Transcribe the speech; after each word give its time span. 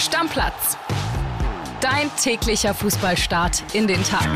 Stammplatz. 0.00 0.78
Dein 1.82 2.10
täglicher 2.16 2.72
Fußballstart 2.72 3.74
in 3.74 3.86
den 3.86 4.02
Tag. 4.02 4.26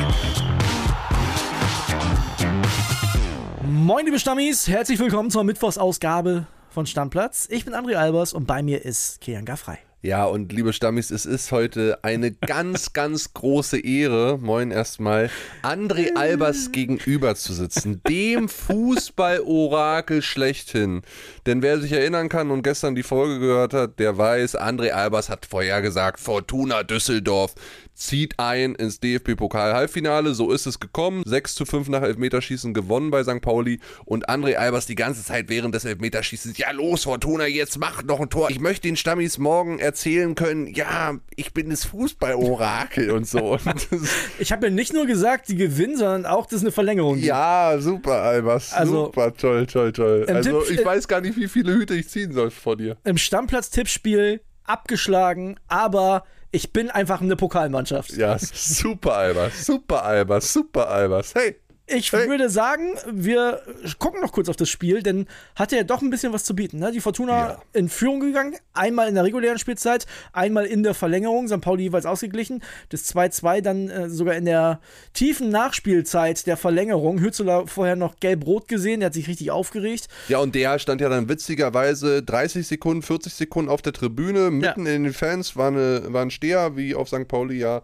Moin, 3.62 4.04
liebe 4.04 4.18
Stammis, 4.18 4.68
herzlich 4.68 4.98
willkommen 4.98 5.30
zur 5.30 5.42
Mittwochsausgabe 5.42 6.46
von 6.68 6.84
Stammplatz. 6.84 7.48
Ich 7.50 7.64
bin 7.64 7.74
André 7.74 7.94
Albers 7.94 8.34
und 8.34 8.46
bei 8.46 8.62
mir 8.62 8.84
ist 8.84 9.22
Kian 9.22 9.46
Gaffrey. 9.46 9.78
Ja, 10.04 10.26
und 10.26 10.52
liebe 10.52 10.74
Stammis, 10.74 11.10
es 11.10 11.24
ist 11.24 11.50
heute 11.50 11.98
eine 12.02 12.30
ganz, 12.46 12.92
ganz 12.92 13.32
große 13.32 13.78
Ehre, 13.78 14.38
moin 14.38 14.70
erstmal, 14.70 15.30
André 15.62 16.14
Albers 16.14 16.72
gegenüber 16.72 17.34
zu 17.36 17.54
sitzen, 17.54 18.02
dem 18.06 18.48
Fußballorakel 18.50 20.20
schlechthin. 20.20 21.00
Denn 21.46 21.62
wer 21.62 21.78
sich 21.78 21.92
erinnern 21.92 22.28
kann 22.28 22.50
und 22.50 22.62
gestern 22.62 22.94
die 22.94 23.02
Folge 23.02 23.38
gehört 23.38 23.74
hat, 23.74 23.98
der 23.98 24.16
weiß, 24.16 24.58
André 24.58 24.90
Albers 24.90 25.28
hat 25.28 25.46
vorher 25.46 25.82
gesagt, 25.82 26.20
Fortuna 26.20 26.82
Düsseldorf 26.82 27.54
zieht 27.94 28.38
ein 28.38 28.74
ins 28.74 28.98
DFB-Pokal-Halbfinale. 29.00 30.34
So 30.34 30.50
ist 30.50 30.66
es 30.66 30.80
gekommen. 30.80 31.22
6 31.24 31.54
zu 31.54 31.64
5 31.64 31.88
nach 31.88 32.02
Elfmeterschießen 32.02 32.74
gewonnen 32.74 33.10
bei 33.10 33.22
St. 33.22 33.40
Pauli. 33.40 33.80
Und 34.04 34.28
André 34.28 34.54
Albers 34.56 34.86
die 34.86 34.96
ganze 34.96 35.24
Zeit 35.24 35.48
während 35.48 35.74
des 35.74 35.84
Elfmeterschießens, 35.84 36.58
ja 36.58 36.70
los 36.72 37.04
Fortuna, 37.04 37.46
jetzt 37.46 37.78
macht 37.78 38.06
noch 38.06 38.20
ein 38.20 38.30
Tor. 38.30 38.50
Ich 38.50 38.60
möchte 38.60 38.88
den 38.88 38.96
Stammis 38.96 39.38
morgen 39.38 39.78
erzählen 39.78 40.34
können, 40.34 40.66
ja, 40.66 41.14
ich 41.36 41.52
bin 41.54 41.70
das 41.70 41.84
Fußballorakel 41.84 43.10
und 43.10 43.28
so. 43.28 43.58
ich 44.38 44.52
habe 44.52 44.66
ja 44.66 44.72
nicht 44.72 44.92
nur 44.92 45.06
gesagt, 45.06 45.48
die 45.48 45.56
gewinnen, 45.56 45.96
sondern 45.96 46.26
auch, 46.26 46.46
dass 46.46 46.58
es 46.58 46.62
eine 46.62 46.72
Verlängerung 46.72 47.14
gibt. 47.14 47.26
Ja, 47.26 47.76
super, 47.78 48.22
Albers. 48.22 48.72
Also, 48.72 49.06
super, 49.06 49.34
toll, 49.34 49.66
toll, 49.66 49.92
toll. 49.92 50.26
Also 50.28 50.62
Tipp, 50.62 50.78
ich 50.78 50.84
weiß 50.84 51.06
gar 51.06 51.20
nicht, 51.20 51.33
wie 51.36 51.48
viele 51.48 51.72
Hüte 51.74 51.94
ich 51.94 52.08
ziehen 52.08 52.32
soll 52.32 52.50
vor 52.50 52.76
dir. 52.76 52.96
Im 53.04 53.18
Stammplatz-Tippspiel 53.18 54.40
abgeschlagen, 54.64 55.56
aber 55.68 56.24
ich 56.50 56.72
bin 56.72 56.90
einfach 56.90 57.20
eine 57.20 57.36
Pokalmannschaft. 57.36 58.12
Ja, 58.12 58.38
super 58.38 59.14
Albers, 59.16 59.66
super 59.66 60.04
Albers, 60.04 60.52
super 60.52 60.88
Albers. 60.88 61.34
Hey, 61.34 61.56
ich 61.86 62.12
würde 62.12 62.48
sagen, 62.48 62.94
wir 63.12 63.60
gucken 63.98 64.22
noch 64.22 64.32
kurz 64.32 64.48
auf 64.48 64.56
das 64.56 64.70
Spiel, 64.70 65.02
denn 65.02 65.26
hatte 65.54 65.76
ja 65.76 65.82
doch 65.82 66.00
ein 66.00 66.08
bisschen 66.08 66.32
was 66.32 66.44
zu 66.44 66.56
bieten. 66.56 66.78
Ne? 66.78 66.92
Die 66.92 67.00
Fortuna 67.00 67.32
ja. 67.32 67.62
in 67.74 67.90
Führung 67.90 68.20
gegangen, 68.20 68.56
einmal 68.72 69.06
in 69.06 69.14
der 69.14 69.24
regulären 69.24 69.58
Spielzeit, 69.58 70.06
einmal 70.32 70.64
in 70.64 70.82
der 70.82 70.94
Verlängerung, 70.94 71.46
St. 71.46 71.60
Pauli 71.60 71.84
jeweils 71.84 72.06
ausgeglichen. 72.06 72.62
Das 72.88 73.14
2-2 73.14 73.60
dann 73.60 73.90
äh, 73.90 74.08
sogar 74.08 74.34
in 74.34 74.46
der 74.46 74.80
tiefen 75.12 75.50
Nachspielzeit 75.50 76.46
der 76.46 76.56
Verlängerung. 76.56 77.20
Hützeler 77.20 77.66
vorher 77.66 77.96
noch 77.96 78.16
gelb-rot 78.18 78.66
gesehen, 78.66 79.00
der 79.00 79.08
hat 79.08 79.14
sich 79.14 79.28
richtig 79.28 79.50
aufgeregt. 79.50 80.08
Ja, 80.28 80.38
und 80.38 80.54
der 80.54 80.78
stand 80.78 81.02
ja 81.02 81.10
dann 81.10 81.28
witzigerweise 81.28 82.22
30 82.22 82.66
Sekunden, 82.66 83.02
40 83.02 83.34
Sekunden 83.34 83.70
auf 83.70 83.82
der 83.82 83.92
Tribüne, 83.92 84.50
mitten 84.50 84.86
ja. 84.86 84.92
in 84.92 85.04
den 85.04 85.12
Fans, 85.12 85.54
war, 85.54 85.68
eine, 85.68 86.04
war 86.08 86.22
ein 86.22 86.30
Steher, 86.30 86.78
wie 86.78 86.94
auf 86.94 87.08
St. 87.08 87.28
Pauli 87.28 87.58
ja 87.58 87.82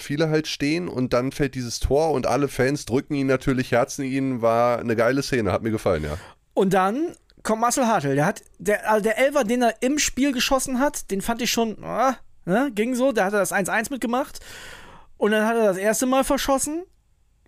viele 0.00 0.28
halt 0.28 0.46
stehen 0.46 0.88
und 0.88 1.12
dann 1.12 1.32
fällt 1.32 1.54
dieses 1.54 1.80
Tor 1.80 2.12
und 2.12 2.26
alle 2.26 2.48
Fans 2.48 2.84
drücken 2.86 3.14
ihn 3.14 3.26
natürlich, 3.26 3.37
herzen 3.46 4.04
ihn, 4.04 4.42
war 4.42 4.78
eine 4.78 4.96
geile 4.96 5.22
Szene, 5.22 5.52
hat 5.52 5.62
mir 5.62 5.70
gefallen, 5.70 6.04
ja. 6.04 6.16
Und 6.54 6.74
dann 6.74 7.14
kommt 7.42 7.60
Marcel 7.60 7.86
Hartl, 7.86 8.14
der 8.14 8.26
hat, 8.26 8.42
der, 8.58 8.90
also 8.90 9.02
der 9.02 9.18
Elfer, 9.18 9.44
den 9.44 9.62
er 9.62 9.74
im 9.80 9.98
Spiel 9.98 10.32
geschossen 10.32 10.80
hat, 10.80 11.10
den 11.10 11.20
fand 11.20 11.40
ich 11.42 11.50
schon, 11.50 11.82
ah, 11.84 12.16
ne, 12.44 12.70
ging 12.74 12.94
so, 12.94 13.12
da 13.12 13.24
hat 13.24 13.32
er 13.32 13.40
das 13.40 13.52
1-1 13.52 13.90
mitgemacht 13.90 14.40
und 15.16 15.30
dann 15.30 15.46
hat 15.46 15.56
er 15.56 15.64
das 15.64 15.76
erste 15.76 16.06
Mal 16.06 16.24
verschossen 16.24 16.82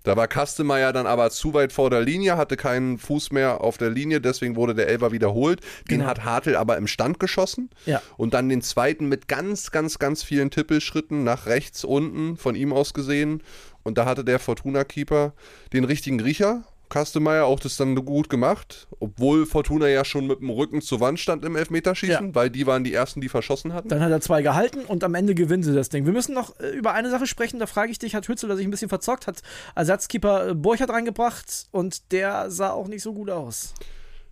da 0.02 0.16
war 0.16 0.28
Kastemeyer 0.28 0.92
dann 0.92 1.06
aber 1.06 1.30
zu 1.30 1.52
weit 1.52 1.72
vor 1.72 1.90
der 1.90 2.00
Linie, 2.00 2.36
hatte 2.36 2.56
keinen 2.56 2.98
Fuß 2.98 3.32
mehr 3.32 3.60
auf 3.60 3.76
der 3.76 3.90
Linie, 3.90 4.20
deswegen 4.20 4.56
wurde 4.56 4.74
der 4.74 4.88
Elfer 4.88 5.12
wiederholt. 5.12 5.60
Den 5.90 5.98
genau. 5.98 6.10
hat 6.10 6.24
Hartl 6.24 6.56
aber 6.56 6.76
im 6.78 6.86
Stand 6.86 7.20
geschossen. 7.20 7.70
Ja. 7.84 8.00
Und 8.16 8.32
dann 8.32 8.48
den 8.48 8.62
zweiten 8.62 9.08
mit 9.08 9.28
ganz, 9.28 9.70
ganz, 9.70 9.98
ganz 9.98 10.22
vielen 10.22 10.50
Tippelschritten 10.50 11.22
nach 11.22 11.46
rechts 11.46 11.84
unten 11.84 12.36
von 12.36 12.54
ihm 12.54 12.72
aus 12.72 12.94
gesehen. 12.94 13.42
Und 13.90 13.98
da 13.98 14.04
hatte 14.04 14.24
der 14.24 14.38
Fortuna-Keeper 14.38 15.34
den 15.72 15.84
richtigen 15.84 16.20
Riecher 16.20 16.64
Kastemeyer 16.90 17.44
auch 17.44 17.60
das 17.60 17.76
dann 17.76 17.94
gut 17.94 18.28
gemacht, 18.28 18.88
obwohl 18.98 19.46
Fortuna 19.46 19.88
ja 19.88 20.04
schon 20.04 20.26
mit 20.26 20.40
dem 20.40 20.50
Rücken 20.50 20.82
zur 20.82 21.00
Wand 21.00 21.18
stand 21.18 21.44
im 21.44 21.56
Elfmeterschießen, 21.56 22.26
ja. 22.28 22.34
weil 22.34 22.50
die 22.50 22.66
waren 22.66 22.84
die 22.84 22.92
ersten, 22.92 23.20
die 23.20 23.28
verschossen 23.28 23.72
hatten. 23.72 23.88
Dann 23.88 24.00
hat 24.00 24.10
er 24.10 24.20
zwei 24.20 24.42
gehalten 24.42 24.80
und 24.80 25.02
am 25.04 25.14
Ende 25.14 25.34
gewinnen 25.34 25.62
sie 25.62 25.72
das 25.74 25.88
Ding. 25.88 26.04
Wir 26.04 26.12
müssen 26.12 26.34
noch 26.34 26.58
äh, 26.58 26.70
über 26.70 26.92
eine 26.92 27.08
Sache 27.08 27.26
sprechen, 27.26 27.60
da 27.60 27.66
frage 27.66 27.92
ich 27.92 27.98
dich, 27.98 28.14
hat 28.14 28.28
Hützel 28.28 28.54
sich 28.56 28.66
ein 28.66 28.70
bisschen 28.70 28.88
verzockt, 28.88 29.28
hat 29.28 29.40
Ersatzkeeper 29.76 30.48
äh, 30.48 30.54
Borchert 30.54 30.90
reingebracht 30.90 31.68
und 31.70 32.12
der 32.12 32.50
sah 32.50 32.70
auch 32.70 32.88
nicht 32.88 33.02
so 33.02 33.12
gut 33.14 33.30
aus. 33.30 33.72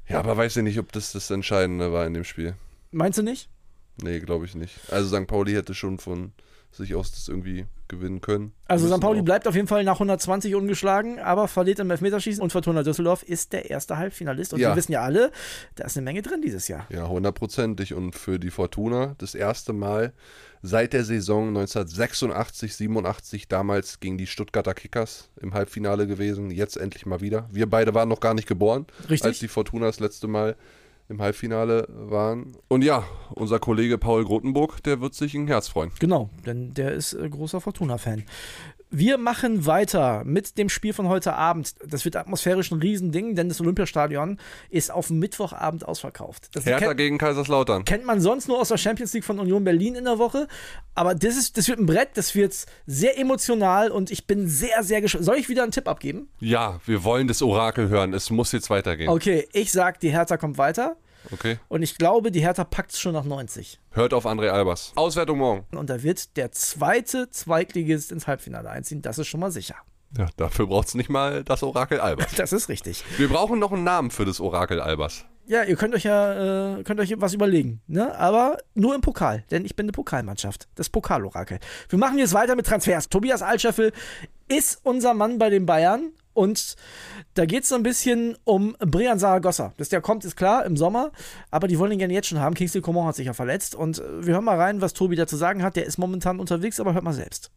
Ja, 0.09 0.19
aber 0.19 0.37
weiß 0.37 0.57
ich 0.57 0.63
nicht, 0.65 0.79
ob 0.81 0.91
das 0.93 1.13
das 1.13 1.31
Entscheidende 1.31 1.93
war 1.93 2.07
in 2.07 2.15
dem 2.15 2.25
Spiel. 2.25 2.55
Meinst 2.91 3.19
du 3.19 3.23
nicht? 3.23 3.49
Nee, 4.03 4.19
glaube 4.21 4.47
ich 4.47 4.55
nicht. 4.57 4.79
Also 4.91 5.17
St. 5.17 5.27
Pauli 5.27 5.53
hätte 5.53 5.75
schon 5.75 5.99
von 5.99 6.33
sich 6.79 6.95
aus 6.95 7.13
das 7.13 7.29
irgendwie 7.29 7.67
gewinnen 7.89 8.21
können. 8.21 8.53
Also 8.67 8.89
St. 8.89 9.01
Pauli 9.01 9.23
bleibt 9.23 9.49
auf 9.49 9.55
jeden 9.55 9.67
Fall 9.67 9.85
nach 9.85 9.95
120 9.95 10.55
ungeschlagen, 10.55 11.19
aber 11.19 11.49
verliert 11.49 11.79
im 11.79 11.91
Elfmeterschießen 11.91 12.43
und 12.43 12.51
Fortuna 12.51 12.83
Düsseldorf 12.83 13.23
ist 13.23 13.53
der 13.53 13.71
erste 13.71 13.97
Halbfinalist. 13.97 14.53
Und 14.53 14.61
ja. 14.61 14.71
wir 14.71 14.77
wissen 14.77 14.93
ja 14.93 15.03
alle, 15.03 15.31
da 15.75 15.85
ist 15.85 15.97
eine 15.97 16.05
Menge 16.05 16.23
drin 16.23 16.43
dieses 16.43 16.69
Jahr. 16.69 16.87
Ja, 16.91 17.09
hundertprozentig. 17.09 17.95
Und 17.95 18.15
für 18.15 18.39
die 18.39 18.51
Fortuna 18.51 19.15
das 19.19 19.35
erste 19.35 19.73
Mal 19.73 20.13
seit 20.63 20.93
der 20.93 21.05
Saison 21.05 21.49
1986, 21.49 22.77
87, 22.77 23.49
damals 23.49 24.01
gegen 24.01 24.19
die 24.19 24.27
Stuttgarter 24.27 24.75
Kickers 24.75 25.31
im 25.41 25.55
Halbfinale 25.55 26.07
gewesen. 26.07 26.51
Jetzt 26.51 26.77
endlich 26.77 27.07
mal 27.07 27.21
wieder. 27.21 27.49
Wir 27.53 27.69
beide 27.69 27.95
waren 27.95 28.09
noch 28.09 28.21
gar 28.21 28.35
nicht 28.35 28.49
geboren, 28.49 28.87
Richtig. 29.09 29.25
als 29.25 29.39
die 29.39 29.49
Fortuna 29.49 29.87
das 29.87 30.01
letzte 30.01 30.29
Mal 30.29 30.57
im 31.09 31.21
Halbfinale 31.21 31.87
waren. 31.89 32.57
Und 32.69 32.85
ja, 32.85 33.05
unser 33.35 33.59
Kollege 33.59 33.99
Paul 33.99 34.25
Grotenburg, 34.25 34.83
der 34.83 35.01
wird 35.01 35.15
sich 35.15 35.35
ein 35.35 35.47
Herz 35.47 35.69
freuen. 35.69 35.91
Genau, 35.99 36.31
denn 36.47 36.75
der 36.75 36.93
ist 36.93 37.15
äh, 37.15 37.29
großer 37.29 37.61
Fortuna-Fan. 37.61 38.25
Wir 38.91 39.19
machen 39.19 39.67
weiter 39.67 40.23
mit 40.25 40.57
dem 40.57 40.71
Spiel 40.71 40.95
von 40.95 41.09
heute 41.09 41.35
Abend. 41.35 41.75
Das 41.87 42.05
wird 42.07 42.17
atmosphärisch 42.17 42.71
ein 42.71 42.81
Riesending, 42.81 43.35
denn 43.35 43.49
das 43.49 43.61
Olympiastadion 43.61 44.39
ist 44.71 44.91
auf 44.91 45.11
Mittwochabend 45.11 45.87
ausverkauft. 45.87 46.49
Das 46.55 46.65
Hertha 46.65 46.95
gegen 46.95 47.19
Kaiserslautern. 47.19 47.85
Kennt 47.85 48.07
man 48.07 48.21
sonst 48.21 48.49
nur 48.49 48.59
aus 48.59 48.69
der 48.69 48.79
Champions 48.79 49.13
League 49.13 49.25
von 49.25 49.39
Union 49.39 49.63
Berlin 49.63 49.95
in 49.95 50.05
der 50.05 50.19
Woche. 50.19 50.49
Aber 50.95 51.15
das, 51.15 51.37
ist, 51.37 51.59
das 51.59 51.69
wird 51.69 51.79
ein 51.79 51.87
Brett, 51.87 52.11
das 52.15 52.35
wird 52.35 52.55
sehr 52.87 53.19
emotional 53.19 53.91
und 53.91 54.11
ich 54.11 54.27
bin 54.27 54.49
sehr, 54.49 54.83
sehr 54.83 55.03
gespannt. 55.03 55.27
Soll 55.27 55.37
ich 55.37 55.49
wieder 55.51 55.65
einen 55.65 55.73
Tipp 55.73 55.87
abgeben? 55.87 56.31
Ja, 56.41 56.81
wir 56.87 57.05
wollen 57.05 57.29
das 57.29 57.43
Orakel 57.43 57.91
hören. 57.91 58.15
Es 58.15 58.31
muss 58.31 58.53
jetzt 58.53 58.71
weitergehen. 58.71 59.11
Okay, 59.11 59.49
ich 59.53 59.71
sag, 59.71 60.01
die 60.01 60.11
Hertha 60.11 60.39
kommt 60.39 60.57
weiter. 60.57 60.97
Okay. 61.33 61.59
Und 61.69 61.83
ich 61.83 61.99
glaube, 61.99 62.31
die 62.31 62.41
Hertha 62.41 62.65
packt 62.65 62.93
es 62.93 63.01
schon 63.01 63.13
nach 63.13 63.25
90. 63.25 63.81
Hört 63.91 64.15
auf 64.15 64.27
André 64.27 64.49
Albers. 64.49 64.93
Auswertung 64.95 65.39
morgen. 65.39 65.67
Und 65.77 65.91
da 65.91 66.03
wird 66.03 66.37
der 66.37 66.53
zweite 66.53 67.31
Zweitligist 67.31 68.13
ins 68.13 68.27
Halbfinale 68.27 68.71
einziehen. 68.71 69.03
Das 69.03 69.19
ist 69.19 69.29
schon 69.29 69.41
mal 69.41 69.51
sicher. 69.51 69.77
Ja, 70.17 70.29
dafür 70.37 70.67
braucht 70.67 70.89
es 70.89 70.95
nicht 70.95 71.11
mal 71.11 71.45
das 71.45 71.63
Orakel 71.63 72.01
Albers. 72.01 72.33
Das 72.37 72.53
ist 72.53 72.69
richtig. 72.69 73.05
Wir 73.19 73.29
brauchen 73.29 73.59
noch 73.59 73.73
einen 73.73 73.85
Namen 73.85 74.11
für 74.11 74.25
das 74.25 74.41
Orakel 74.41 74.81
Albers. 74.81 75.27
Ja, 75.47 75.63
ihr 75.65 75.77
könnt 75.77 75.95
euch 75.95 76.05
ja 76.05 76.79
äh, 76.79 76.83
könnt 76.83 77.01
euch 77.01 77.15
was 77.17 77.33
überlegen, 77.33 77.81
ne? 77.87 78.15
Aber 78.19 78.59
nur 78.75 78.95
im 78.95 79.01
Pokal, 79.01 79.45
denn 79.51 79.65
ich 79.65 79.75
bin 79.75 79.85
eine 79.85 79.93
Pokalmannschaft, 79.93 80.69
das 80.75 80.91
Pokalorakel. 80.91 81.59
Wir 81.89 81.99
machen 81.99 82.19
jetzt 82.19 82.35
weiter 82.35 82.55
mit 82.55 82.67
Transfers. 82.67 83.09
Tobias 83.09 83.41
Altscheffel 83.41 83.93
ist 84.49 84.81
unser 84.83 85.15
Mann 85.15 85.39
bei 85.39 85.49
den 85.49 85.65
Bayern 85.65 86.13
und 86.39 86.77
da 87.35 87.47
geht 87.47 87.65
es 87.65 87.69
so 87.69 87.75
ein 87.75 87.83
bisschen 87.83 88.37
um 88.45 88.77
Brian 88.79 89.19
Saragossa. 89.19 89.73
Dass 89.77 89.89
der 89.89 90.01
kommt, 90.01 90.25
ist 90.25 90.37
klar, 90.37 90.65
im 90.65 90.77
Sommer. 90.77 91.11
Aber 91.51 91.67
die 91.67 91.81
wollen 91.81 91.91
ihn 91.91 91.99
gerne 91.99 92.15
jetzt 92.15 92.29
schon 92.29 92.39
haben. 92.39 92.55
Kingsley 92.55 92.81
Coman 92.81 93.09
hat 93.09 93.17
sich 93.17 93.27
ja 93.27 93.33
verletzt. 93.33 93.75
Und 93.75 93.99
äh, 93.99 94.25
wir 94.25 94.35
hören 94.35 94.45
mal 94.45 94.57
rein, 94.57 94.81
was 94.81 94.93
Tobi 94.93 95.17
dazu 95.17 95.35
sagen 95.35 95.65
hat. 95.65 95.75
Der 95.75 95.85
ist 95.85 95.99
momentan 95.99 96.39
unterwegs, 96.39 96.79
aber 96.79 96.95
hört 96.95 97.03
mal 97.03 97.13
selbst. 97.13 97.51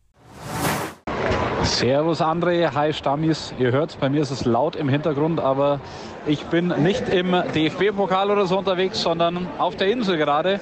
Servus 1.64 2.22
André, 2.22 2.74
hi 2.74 2.92
Stammis. 2.92 3.54
Ihr 3.60 3.72
hört, 3.72 4.00
bei 4.00 4.10
mir 4.10 4.24
ist 4.24 4.32
es 4.32 4.46
laut 4.46 4.76
im 4.76 4.90
Hintergrund, 4.90 5.40
aber 5.40 5.80
ich 6.26 6.44
bin 6.46 6.70
nicht 6.82 7.08
im 7.08 7.36
DFB-Pokal 7.54 8.32
oder 8.32 8.48
so 8.48 8.58
unterwegs, 8.58 9.00
sondern 9.00 9.48
auf 9.60 9.76
der 9.76 9.92
Insel 9.92 10.18
gerade. 10.18 10.60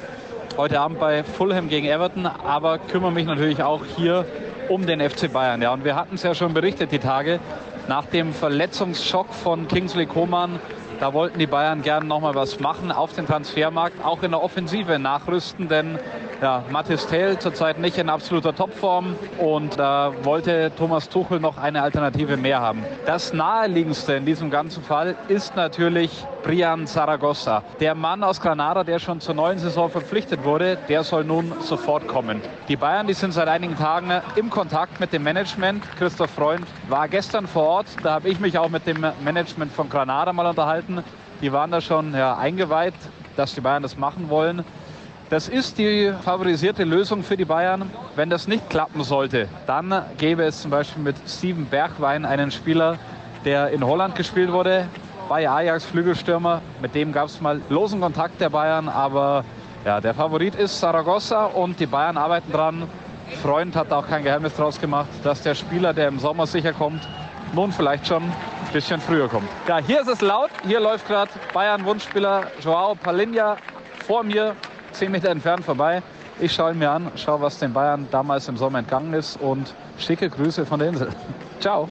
Heute 0.58 0.82
Abend 0.82 1.00
bei 1.00 1.24
Fulham 1.24 1.70
gegen 1.70 1.88
Everton, 1.88 2.26
aber 2.26 2.80
kümmere 2.80 3.14
mich 3.14 3.26
natürlich 3.26 3.64
auch 3.64 3.86
hier 3.96 4.26
um 4.70 4.86
den 4.86 5.02
FC 5.02 5.32
Bayern. 5.32 5.62
Ja, 5.62 5.74
und 5.74 5.84
wir 5.84 5.96
hatten 5.96 6.16
es 6.16 6.24
ja 6.24 6.34
schon 6.34 6.54
berichtet 6.54 6.92
die 6.92 7.00
Tage, 7.00 7.40
nach 7.88 8.06
dem 8.06 8.34
Verletzungsschock 8.34 9.34
von 9.34 9.68
Kingsley 9.68 10.06
Coman, 10.06 10.60
da 11.00 11.14
wollten 11.14 11.40
die 11.40 11.48
Bayern 11.48 11.82
gerne 11.82 12.06
nochmal 12.06 12.36
was 12.36 12.60
machen 12.60 12.92
auf 12.92 13.14
dem 13.14 13.26
Transfermarkt, 13.26 14.04
auch 14.04 14.22
in 14.24 14.32
der 14.32 14.44
Offensive 14.44 15.00
nachrüsten, 15.00 15.68
denn 15.68 16.00
ja, 16.42 16.64
Mathis 16.70 17.06
Tell 17.08 17.38
zurzeit 17.38 17.80
nicht 17.80 17.98
in 17.98 18.10
absoluter 18.10 18.56
Topform 18.56 19.16
und 19.40 19.78
da 19.78 20.14
wollte 20.24 20.72
Thomas 20.78 21.10
Tuchel 21.10 21.40
noch 21.40 21.58
eine 21.58 21.82
Alternative 21.82 22.38
mehr 22.38 22.62
haben. 22.62 22.84
Das 23.06 23.34
naheliegendste 23.34 24.14
in 24.14 24.26
diesem 24.26 24.50
ganzen 24.50 24.82
Fall 24.84 25.16
ist 25.28 25.56
natürlich 25.56 26.26
Brian 26.44 26.88
Zaragoza. 26.88 27.64
Der 27.82 27.96
Mann 27.96 28.24
aus 28.24 28.40
Granada, 28.40 28.84
der 28.84 29.00
schon 29.00 29.20
zur 29.20 29.36
neuen 29.36 29.60
Saison 29.60 29.90
verpflichtet 29.90 30.44
wurde, 30.46 30.78
der 30.88 31.04
soll 31.04 31.26
nun 31.26 31.54
sofort 31.60 32.08
kommen. 32.08 32.42
Die 32.70 32.78
Bayern, 32.78 33.08
die 33.08 33.14
sind 33.14 33.34
seit 33.34 33.48
einigen 33.50 33.76
Tagen 33.76 34.12
im 34.36 34.50
Kontakt 34.50 35.00
mit 35.00 35.12
dem 35.12 35.24
Management. 35.24 35.84
Christoph 35.98 36.32
Freund 36.32 36.66
war 36.88 37.08
gestern 37.10 37.48
vor 37.48 37.64
Ort. 37.64 37.88
Da 38.04 38.14
habe 38.14 38.30
ich 38.30 38.40
mich 38.40 38.58
auch 38.58 38.70
mit 38.70 38.88
dem 38.88 39.06
Management 39.24 39.74
von 39.74 39.90
Granada 39.90 40.32
mal 40.32 40.46
unterhalten. 40.46 40.89
Die 41.42 41.52
waren 41.52 41.72
da 41.72 41.82
schon 41.82 42.14
ja, 42.14 42.38
eingeweiht, 42.38 42.94
dass 43.38 43.54
die 43.54 43.62
Bayern 43.62 43.84
das 43.84 43.98
machen 43.98 44.30
wollen. 44.30 44.64
Das 45.30 45.48
ist 45.48 45.78
die 45.78 46.12
favorisierte 46.24 46.84
Lösung 46.84 47.24
für 47.24 47.38
die 47.38 47.46
Bayern. 47.46 47.90
Wenn 48.16 48.30
das 48.30 48.48
nicht 48.48 48.70
klappen 48.70 49.04
sollte, 49.04 49.48
dann 49.68 50.04
gäbe 50.18 50.44
es 50.44 50.62
zum 50.62 50.72
Beispiel 50.72 51.04
mit 51.04 51.16
Steven 51.28 51.66
Bergwein 51.66 52.26
einen 52.26 52.50
Spieler, 52.50 52.98
der 53.46 53.70
in 53.70 53.86
Holland 53.86 54.16
gespielt 54.16 54.52
wurde, 54.52 54.88
bei 55.30 55.48
Ajax 55.48 55.86
Flügelstürmer. 55.86 56.62
Mit 56.82 56.96
dem 56.96 57.14
gab 57.14 57.28
es 57.28 57.40
mal 57.40 57.62
losen 57.70 58.02
Kontakt 58.02 58.42
der 58.42 58.50
Bayern, 58.50 58.90
aber 58.90 59.46
ja, 59.86 60.02
der 60.02 60.16
Favorit 60.16 60.56
ist 60.56 60.80
Saragossa 60.80 61.46
und 61.46 61.80
die 61.80 61.86
Bayern 61.86 62.18
arbeiten 62.18 62.52
dran. 62.52 62.90
Freund 63.44 63.76
hat 63.76 63.92
auch 63.92 64.08
kein 64.08 64.24
Geheimnis 64.24 64.56
draus 64.56 64.82
gemacht, 64.82 65.10
dass 65.24 65.44
der 65.44 65.54
Spieler, 65.54 65.94
der 65.94 66.08
im 66.08 66.18
Sommer 66.20 66.48
sicher 66.48 66.74
kommt, 66.74 67.08
nun 67.54 67.72
vielleicht 67.72 68.08
schon 68.08 68.24
bisschen 68.72 69.02
früher 69.02 69.28
kommt. 69.28 69.50
Ja, 69.68 69.80
hier 69.80 70.02
ist 70.02 70.08
es 70.08 70.22
laut. 70.22 70.50
Hier 70.66 70.80
läuft 70.80 71.08
gerade 71.08 71.32
Bayern-Wunschspieler 71.54 72.48
Joao 72.62 72.96
Palinha 72.96 73.58
vor 74.06 74.24
mir, 74.24 74.56
zehn 74.92 75.12
Meter 75.12 75.30
entfernt 75.30 75.66
vorbei. 75.66 76.02
Ich 76.40 76.54
schaue 76.54 76.72
ihn 76.72 76.80
mir 76.80 76.90
an, 76.90 77.12
schaue, 77.16 77.42
was 77.42 77.60
den 77.60 77.74
Bayern 77.74 78.08
damals 78.12 78.48
im 78.48 78.56
Sommer 78.56 78.80
entgangen 78.80 79.14
ist 79.14 79.40
und 79.42 79.74
schicke 79.98 80.30
Grüße 80.30 80.66
von 80.66 80.80
der 80.80 80.90
Insel. 80.90 81.10
Ciao. 81.60 81.89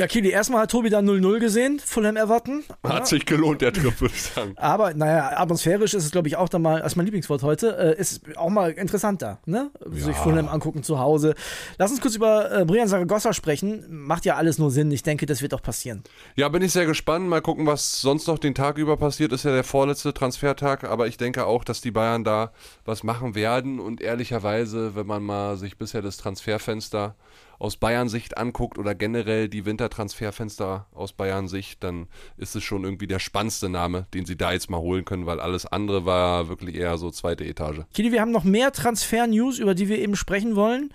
Ja, 0.00 0.06
Kili, 0.06 0.30
erstmal 0.30 0.62
hat 0.62 0.70
Tobi 0.70 0.88
da 0.88 1.00
0-0 1.00 1.38
gesehen, 1.38 1.78
Fulham 1.78 2.16
Everton. 2.16 2.64
Hat 2.82 3.00
ja. 3.00 3.04
sich 3.04 3.26
gelohnt, 3.26 3.60
der 3.60 3.74
Trip, 3.74 4.00
würde 4.00 4.14
ich 4.14 4.22
sagen. 4.22 4.54
Aber, 4.56 4.94
naja, 4.94 5.32
atmosphärisch 5.36 5.92
ist 5.92 6.06
es, 6.06 6.10
glaube 6.10 6.28
ich, 6.28 6.36
auch 6.36 6.48
dann 6.48 6.62
mal, 6.62 6.80
als 6.80 6.96
mein 6.96 7.04
Lieblingswort 7.04 7.42
heute, 7.42 7.76
äh, 7.76 8.00
ist 8.00 8.22
auch 8.38 8.48
mal 8.48 8.70
interessanter, 8.70 9.40
ne? 9.44 9.70
Ja. 9.84 9.90
Sich 9.92 10.16
Fulham 10.16 10.48
angucken 10.48 10.82
zu 10.82 10.98
Hause. 10.98 11.34
Lass 11.76 11.90
uns 11.90 12.00
kurz 12.00 12.16
über 12.16 12.50
äh, 12.50 12.64
Brian 12.64 12.88
Saragossa 12.88 13.34
sprechen. 13.34 13.84
Macht 13.90 14.24
ja 14.24 14.36
alles 14.36 14.56
nur 14.56 14.70
Sinn. 14.70 14.90
Ich 14.92 15.02
denke, 15.02 15.26
das 15.26 15.42
wird 15.42 15.52
auch 15.52 15.62
passieren. 15.62 16.02
Ja, 16.36 16.48
bin 16.48 16.62
ich 16.62 16.72
sehr 16.72 16.86
gespannt. 16.86 17.28
Mal 17.28 17.42
gucken, 17.42 17.66
was 17.66 18.00
sonst 18.00 18.26
noch 18.28 18.38
den 18.38 18.54
Tag 18.54 18.78
über 18.78 18.96
passiert. 18.96 19.30
Ist 19.32 19.44
ja 19.44 19.52
der 19.52 19.62
vorletzte 19.62 20.14
Transfertag. 20.14 20.84
Aber 20.84 21.06
ich 21.06 21.18
denke 21.18 21.44
auch, 21.44 21.64
dass 21.64 21.82
die 21.82 21.90
Bayern 21.90 22.24
da 22.24 22.52
was 22.86 23.02
machen 23.02 23.34
werden. 23.34 23.78
Und 23.78 24.00
ehrlicherweise, 24.00 24.94
wenn 24.94 25.06
man 25.06 25.22
mal 25.22 25.58
sich 25.58 25.76
bisher 25.76 26.00
das 26.00 26.16
Transferfenster 26.16 27.14
aus 27.62 27.76
Bayern-Sicht 27.76 28.38
anguckt 28.38 28.76
oder 28.76 28.92
generell 28.92 29.48
die 29.48 29.64
Wintertransferfenster 29.64 30.86
aus 30.92 31.12
Bayern-Sicht, 31.12 31.84
dann 31.84 32.08
ist 32.36 32.56
es 32.56 32.64
schon 32.64 32.82
irgendwie 32.82 33.06
der 33.06 33.20
spannendste 33.20 33.68
Name, 33.68 34.06
den 34.14 34.26
sie 34.26 34.36
da 34.36 34.50
jetzt 34.50 34.68
mal 34.68 34.80
holen 34.80 35.04
können, 35.04 35.26
weil 35.26 35.38
alles 35.38 35.64
andere 35.64 36.04
war 36.04 36.48
wirklich 36.48 36.74
eher 36.74 36.98
so 36.98 37.12
zweite 37.12 37.44
Etage. 37.44 37.82
Kili, 37.94 38.10
wir 38.10 38.20
haben 38.20 38.32
noch 38.32 38.42
mehr 38.42 38.72
Transfer-News, 38.72 39.60
über 39.60 39.76
die 39.76 39.88
wir 39.88 40.00
eben 40.00 40.16
sprechen 40.16 40.56
wollen. 40.56 40.92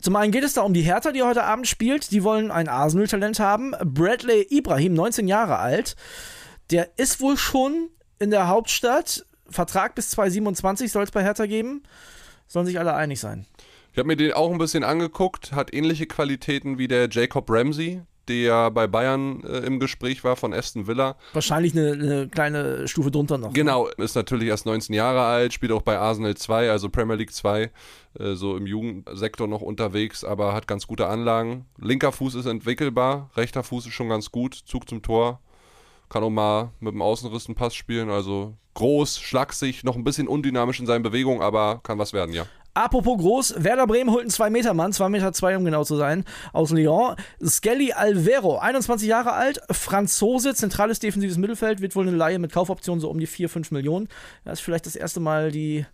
Zum 0.00 0.16
einen 0.16 0.32
geht 0.32 0.44
es 0.44 0.54
da 0.54 0.62
um 0.62 0.72
die 0.72 0.80
Hertha, 0.80 1.12
die 1.12 1.22
heute 1.22 1.44
Abend 1.44 1.68
spielt. 1.68 2.10
Die 2.10 2.24
wollen 2.24 2.50
ein 2.50 2.68
Arsenal-Talent 2.68 3.38
haben. 3.38 3.74
Bradley 3.84 4.46
Ibrahim, 4.48 4.94
19 4.94 5.28
Jahre 5.28 5.58
alt, 5.58 5.94
der 6.70 6.88
ist 6.96 7.20
wohl 7.20 7.36
schon 7.36 7.90
in 8.18 8.30
der 8.30 8.48
Hauptstadt. 8.48 9.26
Vertrag 9.50 9.94
bis 9.94 10.08
2027 10.10 10.90
soll 10.90 11.04
es 11.04 11.10
bei 11.10 11.22
Hertha 11.22 11.44
geben. 11.44 11.82
Sollen 12.46 12.64
sich 12.64 12.78
alle 12.78 12.94
einig 12.94 13.20
sein. 13.20 13.44
Ich 13.98 14.00
habe 14.00 14.06
mir 14.06 14.16
den 14.16 14.32
auch 14.32 14.52
ein 14.52 14.58
bisschen 14.58 14.84
angeguckt, 14.84 15.50
hat 15.50 15.74
ähnliche 15.74 16.06
Qualitäten 16.06 16.78
wie 16.78 16.86
der 16.86 17.08
Jacob 17.10 17.50
Ramsey, 17.50 18.02
der 18.28 18.70
bei 18.70 18.86
Bayern 18.86 19.42
äh, 19.42 19.66
im 19.66 19.80
Gespräch 19.80 20.22
war 20.22 20.36
von 20.36 20.54
Aston 20.54 20.86
Villa. 20.86 21.16
Wahrscheinlich 21.32 21.72
eine, 21.76 21.94
eine 21.94 22.28
kleine 22.28 22.86
Stufe 22.86 23.10
drunter 23.10 23.38
noch. 23.38 23.48
Ne? 23.48 23.54
Genau, 23.54 23.88
ist 23.88 24.14
natürlich 24.14 24.50
erst 24.50 24.66
19 24.66 24.94
Jahre 24.94 25.22
alt, 25.22 25.52
spielt 25.52 25.72
auch 25.72 25.82
bei 25.82 25.98
Arsenal 25.98 26.36
2, 26.36 26.70
also 26.70 26.88
Premier 26.90 27.16
League 27.16 27.32
2, 27.32 27.62
äh, 28.20 28.34
so 28.34 28.56
im 28.56 28.68
Jugendsektor 28.68 29.48
noch 29.48 29.62
unterwegs, 29.62 30.22
aber 30.22 30.54
hat 30.54 30.68
ganz 30.68 30.86
gute 30.86 31.08
Anlagen. 31.08 31.66
Linker 31.76 32.12
Fuß 32.12 32.36
ist 32.36 32.46
entwickelbar, 32.46 33.30
rechter 33.34 33.64
Fuß 33.64 33.86
ist 33.86 33.94
schon 33.94 34.10
ganz 34.10 34.30
gut, 34.30 34.54
Zug 34.54 34.88
zum 34.88 35.02
Tor. 35.02 35.40
Kann 36.08 36.22
auch 36.22 36.30
mal 36.30 36.70
mit 36.78 36.94
dem 36.94 37.02
Außenriss 37.02 37.48
einen 37.48 37.56
Pass 37.56 37.74
spielen, 37.74 38.10
also 38.10 38.54
groß, 38.74 39.18
schlaksig, 39.18 39.82
noch 39.82 39.96
ein 39.96 40.04
bisschen 40.04 40.28
undynamisch 40.28 40.78
in 40.78 40.86
seinen 40.86 41.02
Bewegungen, 41.02 41.42
aber 41.42 41.80
kann 41.82 41.98
was 41.98 42.12
werden, 42.12 42.32
ja. 42.32 42.46
Apropos 42.78 43.18
groß, 43.18 43.64
Werder 43.64 43.88
Bremen 43.88 44.12
holt 44.12 44.20
einen 44.20 44.30
2-Meter-Mann, 44.30 44.92
2 44.92 45.08
Meter 45.08 45.32
2, 45.32 45.56
um 45.56 45.64
genau 45.64 45.82
zu 45.82 45.96
sein, 45.96 46.24
aus 46.52 46.70
Lyon. 46.70 47.16
Skelly 47.44 47.92
Alvero, 47.92 48.58
21 48.58 49.08
Jahre 49.08 49.32
alt, 49.32 49.60
Franzose, 49.68 50.54
zentrales 50.54 51.00
defensives 51.00 51.38
Mittelfeld, 51.38 51.80
wird 51.80 51.96
wohl 51.96 52.06
eine 52.06 52.16
Laie 52.16 52.38
mit 52.38 52.52
Kaufoption 52.52 53.00
so 53.00 53.10
um 53.10 53.18
die 53.18 53.26
4, 53.26 53.48
5 53.48 53.72
Millionen. 53.72 54.08
Das 54.44 54.60
ist 54.60 54.64
vielleicht 54.64 54.86
das 54.86 54.94
erste 54.94 55.18
Mal 55.18 55.50
die 55.50 55.86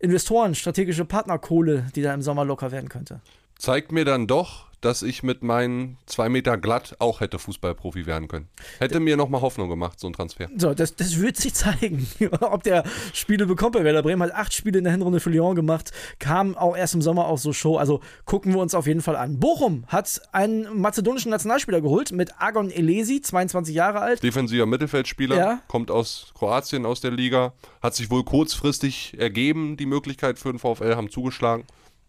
Investoren, 0.00 0.54
strategische 0.54 1.06
Partnerkohle, 1.06 1.86
die 1.94 2.02
da 2.02 2.12
im 2.12 2.20
Sommer 2.20 2.44
locker 2.44 2.72
werden 2.72 2.90
könnte. 2.90 3.22
Zeigt 3.62 3.92
mir 3.92 4.04
dann 4.04 4.26
doch, 4.26 4.66
dass 4.80 5.02
ich 5.02 5.22
mit 5.22 5.44
meinen 5.44 5.96
zwei 6.06 6.28
Meter 6.28 6.58
glatt 6.58 6.96
auch 6.98 7.20
hätte 7.20 7.38
Fußballprofi 7.38 8.06
werden 8.06 8.26
können. 8.26 8.48
Hätte 8.80 8.98
mir 8.98 9.16
nochmal 9.16 9.40
Hoffnung 9.40 9.68
gemacht, 9.68 10.00
so 10.00 10.08
ein 10.08 10.12
Transfer. 10.14 10.48
So, 10.56 10.74
das, 10.74 10.96
das 10.96 11.20
wird 11.20 11.36
sich 11.36 11.54
zeigen, 11.54 12.04
ob 12.40 12.64
der 12.64 12.82
Spiele 13.12 13.46
bekommt 13.46 13.74
bei 13.74 13.84
Werder 13.84 14.02
Bremen. 14.02 14.20
Hat 14.20 14.34
acht 14.34 14.52
Spiele 14.52 14.78
in 14.78 14.82
der 14.82 14.92
Hinrunde 14.92 15.20
für 15.20 15.30
Lyon 15.30 15.54
gemacht, 15.54 15.92
kam 16.18 16.56
auch 16.56 16.76
erst 16.76 16.94
im 16.94 17.02
Sommer 17.02 17.26
aus 17.26 17.44
so 17.44 17.52
Show. 17.52 17.76
Also 17.76 18.00
gucken 18.24 18.52
wir 18.52 18.60
uns 18.60 18.74
auf 18.74 18.88
jeden 18.88 19.00
Fall 19.00 19.14
an. 19.14 19.38
Bochum 19.38 19.84
hat 19.86 20.20
einen 20.32 20.80
mazedonischen 20.80 21.30
Nationalspieler 21.30 21.82
geholt 21.82 22.10
mit 22.10 22.32
Agon 22.40 22.68
Elesi, 22.68 23.20
22 23.20 23.76
Jahre 23.76 24.00
alt. 24.00 24.24
Defensiver 24.24 24.66
Mittelfeldspieler, 24.66 25.36
ja. 25.36 25.62
kommt 25.68 25.92
aus 25.92 26.32
Kroatien, 26.34 26.84
aus 26.84 27.00
der 27.00 27.12
Liga. 27.12 27.52
Hat 27.80 27.94
sich 27.94 28.10
wohl 28.10 28.24
kurzfristig 28.24 29.16
ergeben, 29.20 29.76
die 29.76 29.86
Möglichkeit 29.86 30.40
für 30.40 30.50
den 30.50 30.58
VfL, 30.58 30.96
haben 30.96 31.10
zugeschlagen 31.10 31.62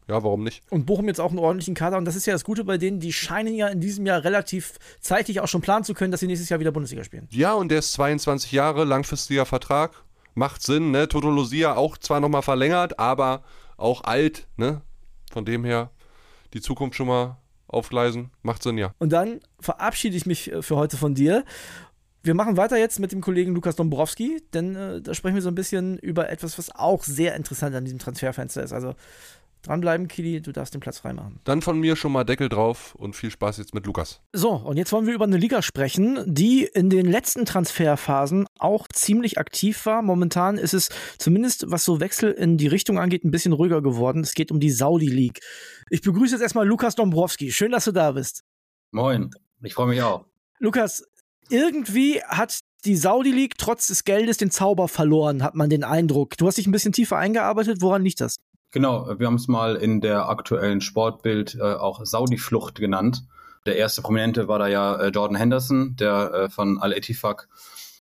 ja, 0.07 0.21
warum 0.23 0.43
nicht? 0.43 0.63
Und 0.69 0.85
Bochum 0.85 1.07
jetzt 1.07 1.19
auch 1.19 1.29
einen 1.29 1.39
ordentlichen 1.39 1.75
Kader. 1.75 1.97
Und 1.97 2.05
das 2.05 2.15
ist 2.15 2.25
ja 2.25 2.33
das 2.33 2.43
Gute 2.43 2.63
bei 2.63 2.77
denen, 2.77 2.99
die 2.99 3.13
scheinen 3.13 3.55
ja 3.55 3.67
in 3.67 3.79
diesem 3.79 4.05
Jahr 4.05 4.23
relativ 4.23 4.73
zeitig 4.99 5.39
auch 5.39 5.47
schon 5.47 5.61
planen 5.61 5.85
zu 5.85 5.93
können, 5.93 6.11
dass 6.11 6.19
sie 6.19 6.27
nächstes 6.27 6.49
Jahr 6.49 6.59
wieder 6.59 6.71
Bundesliga 6.71 7.03
spielen. 7.03 7.27
Ja, 7.31 7.53
und 7.53 7.69
der 7.69 7.79
ist 7.79 7.93
22 7.93 8.51
Jahre, 8.51 8.83
langfristiger 8.83 9.45
Vertrag. 9.45 9.91
Macht 10.35 10.61
Sinn, 10.61 10.91
ne? 10.91 11.07
Toto 11.07 11.29
Lucia 11.29 11.75
auch 11.75 11.97
zwar 11.97 12.19
nochmal 12.19 12.41
verlängert, 12.41 12.99
aber 12.99 13.43
auch 13.77 14.03
alt, 14.03 14.47
ne? 14.57 14.81
Von 15.31 15.45
dem 15.45 15.63
her 15.63 15.91
die 16.53 16.61
Zukunft 16.61 16.97
schon 16.97 17.07
mal 17.07 17.37
aufgleisen. 17.67 18.31
Macht 18.41 18.63
Sinn, 18.63 18.77
ja. 18.77 18.93
Und 18.99 19.13
dann 19.13 19.39
verabschiede 19.59 20.17
ich 20.17 20.25
mich 20.25 20.51
äh, 20.51 20.61
für 20.61 20.75
heute 20.75 20.97
von 20.97 21.15
dir 21.15 21.45
wir 22.23 22.33
machen 22.33 22.55
weiter 22.55 22.77
jetzt 22.77 22.99
mit 22.99 23.11
dem 23.11 23.19
Kollegen 23.19 23.53
Lukas 23.53 23.75
Dombrowski, 23.75 24.41
denn 24.53 24.75
äh, 24.75 25.01
da 25.01 25.13
sprechen 25.13 25.35
wir 25.35 25.41
so 25.41 25.49
ein 25.49 25.55
bisschen 25.55 25.97
über 25.97 26.29
etwas, 26.29 26.57
was 26.57 26.73
auch 26.73 27.03
sehr 27.03 27.35
interessant 27.35 27.75
an 27.75 27.83
diesem 27.83 27.99
Transferfenster 27.99 28.63
ist. 28.63 28.71
Also 28.71 28.95
Dranbleiben, 29.63 30.09
Kili, 30.09 30.41
du 30.41 30.51
darfst 30.51 30.73
den 30.73 30.81
Platz 30.81 30.99
freimachen. 30.99 31.39
Dann 31.45 31.61
von 31.61 31.79
mir 31.79 31.95
schon 31.95 32.11
mal 32.11 32.25
Deckel 32.25 32.49
drauf 32.49 32.95
und 32.95 33.15
viel 33.15 33.31
Spaß 33.31 33.57
jetzt 33.57 33.73
mit 33.73 33.85
Lukas. 33.85 34.21
So, 34.33 34.51
und 34.51 34.75
jetzt 34.75 34.91
wollen 34.91 35.07
wir 35.07 35.13
über 35.13 35.23
eine 35.23 35.37
Liga 35.37 35.61
sprechen, 35.61 36.19
die 36.27 36.65
in 36.65 36.89
den 36.89 37.05
letzten 37.05 37.45
Transferphasen 37.45 38.45
auch 38.59 38.87
ziemlich 38.89 39.37
aktiv 39.37 39.85
war. 39.85 40.01
Momentan 40.01 40.57
ist 40.57 40.73
es 40.73 40.89
zumindest, 41.17 41.71
was 41.71 41.85
so 41.85 42.01
Wechsel 42.01 42.31
in 42.31 42.57
die 42.57 42.67
Richtung 42.67 42.99
angeht, 42.99 43.23
ein 43.23 43.31
bisschen 43.31 43.53
ruhiger 43.53 43.81
geworden. 43.81 44.21
Es 44.21 44.33
geht 44.33 44.51
um 44.51 44.59
die 44.59 44.69
Saudi 44.69 45.07
League. 45.07 45.39
Ich 45.89 46.01
begrüße 46.01 46.35
jetzt 46.35 46.41
erstmal 46.41 46.67
Lukas 46.67 46.95
Dombrowski. 46.95 47.51
Schön, 47.51 47.71
dass 47.71 47.85
du 47.85 47.93
da 47.93 48.11
bist. 48.11 48.43
Moin, 48.91 49.31
ich 49.61 49.73
freue 49.73 49.87
mich 49.87 50.01
auch. 50.01 50.25
Lukas, 50.59 51.05
irgendwie 51.49 52.21
hat 52.23 52.59
die 52.85 52.97
Saudi 52.97 53.31
League 53.31 53.57
trotz 53.57 53.87
des 53.87 54.03
Geldes 54.03 54.37
den 54.37 54.51
Zauber 54.51 54.89
verloren, 54.89 55.41
hat 55.41 55.55
man 55.55 55.69
den 55.69 55.83
Eindruck. 55.85 56.37
Du 56.37 56.47
hast 56.47 56.57
dich 56.57 56.67
ein 56.67 56.71
bisschen 56.71 56.91
tiefer 56.91 57.17
eingearbeitet. 57.17 57.77
Woran 57.81 58.03
liegt 58.03 58.19
das? 58.19 58.35
Genau, 58.73 59.19
wir 59.19 59.27
haben 59.27 59.35
es 59.35 59.47
mal 59.47 59.75
in 59.75 60.01
der 60.01 60.29
aktuellen 60.29 60.81
Sportbild 60.81 61.53
äh, 61.53 61.61
auch 61.61 62.03
Saudi-Flucht 62.03 62.79
genannt. 62.79 63.23
Der 63.67 63.75
erste 63.75 64.01
Prominente 64.01 64.47
war 64.47 64.57
da 64.57 64.67
ja 64.67 64.95
äh, 64.95 65.09
Jordan 65.09 65.35
Henderson, 65.35 65.95
der 65.95 66.33
äh, 66.33 66.49
von 66.49 66.79
Al-Etifak 66.79 67.47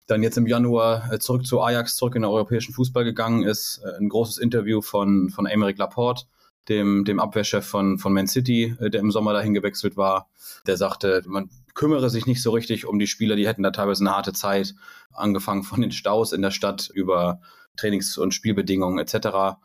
dann 0.06 0.22
jetzt 0.22 0.38
im 0.38 0.46
Januar 0.46 1.12
äh, 1.12 1.18
zurück 1.18 1.44
zu 1.44 1.60
Ajax, 1.60 1.96
zurück 1.96 2.14
in 2.14 2.22
den 2.22 2.30
europäischen 2.30 2.72
Fußball 2.72 3.04
gegangen 3.04 3.42
ist. 3.42 3.82
Äh, 3.84 3.98
ein 3.98 4.08
großes 4.08 4.38
Interview 4.38 4.80
von, 4.80 5.28
von 5.28 5.44
Emeric 5.44 5.76
Laporte, 5.76 6.24
dem, 6.70 7.04
dem 7.04 7.20
Abwehrchef 7.20 7.66
von, 7.66 7.98
von 7.98 8.14
Man 8.14 8.26
City, 8.26 8.74
äh, 8.80 8.88
der 8.88 9.02
im 9.02 9.10
Sommer 9.10 9.34
dahin 9.34 9.52
gewechselt 9.52 9.98
war. 9.98 10.30
Der 10.66 10.78
sagte, 10.78 11.22
man 11.26 11.50
kümmere 11.74 12.08
sich 12.08 12.24
nicht 12.24 12.42
so 12.42 12.50
richtig 12.50 12.86
um 12.86 12.98
die 12.98 13.06
Spieler, 13.08 13.36
die 13.36 13.46
hätten 13.46 13.62
da 13.62 13.72
teilweise 13.72 14.04
eine 14.04 14.16
harte 14.16 14.32
Zeit, 14.32 14.74
angefangen 15.12 15.64
von 15.64 15.82
den 15.82 15.92
Staus 15.92 16.32
in 16.32 16.40
der 16.40 16.50
Stadt 16.50 16.88
über 16.94 17.42
Trainings- 17.76 18.16
und 18.16 18.32
Spielbedingungen 18.32 18.98
etc 18.98 19.58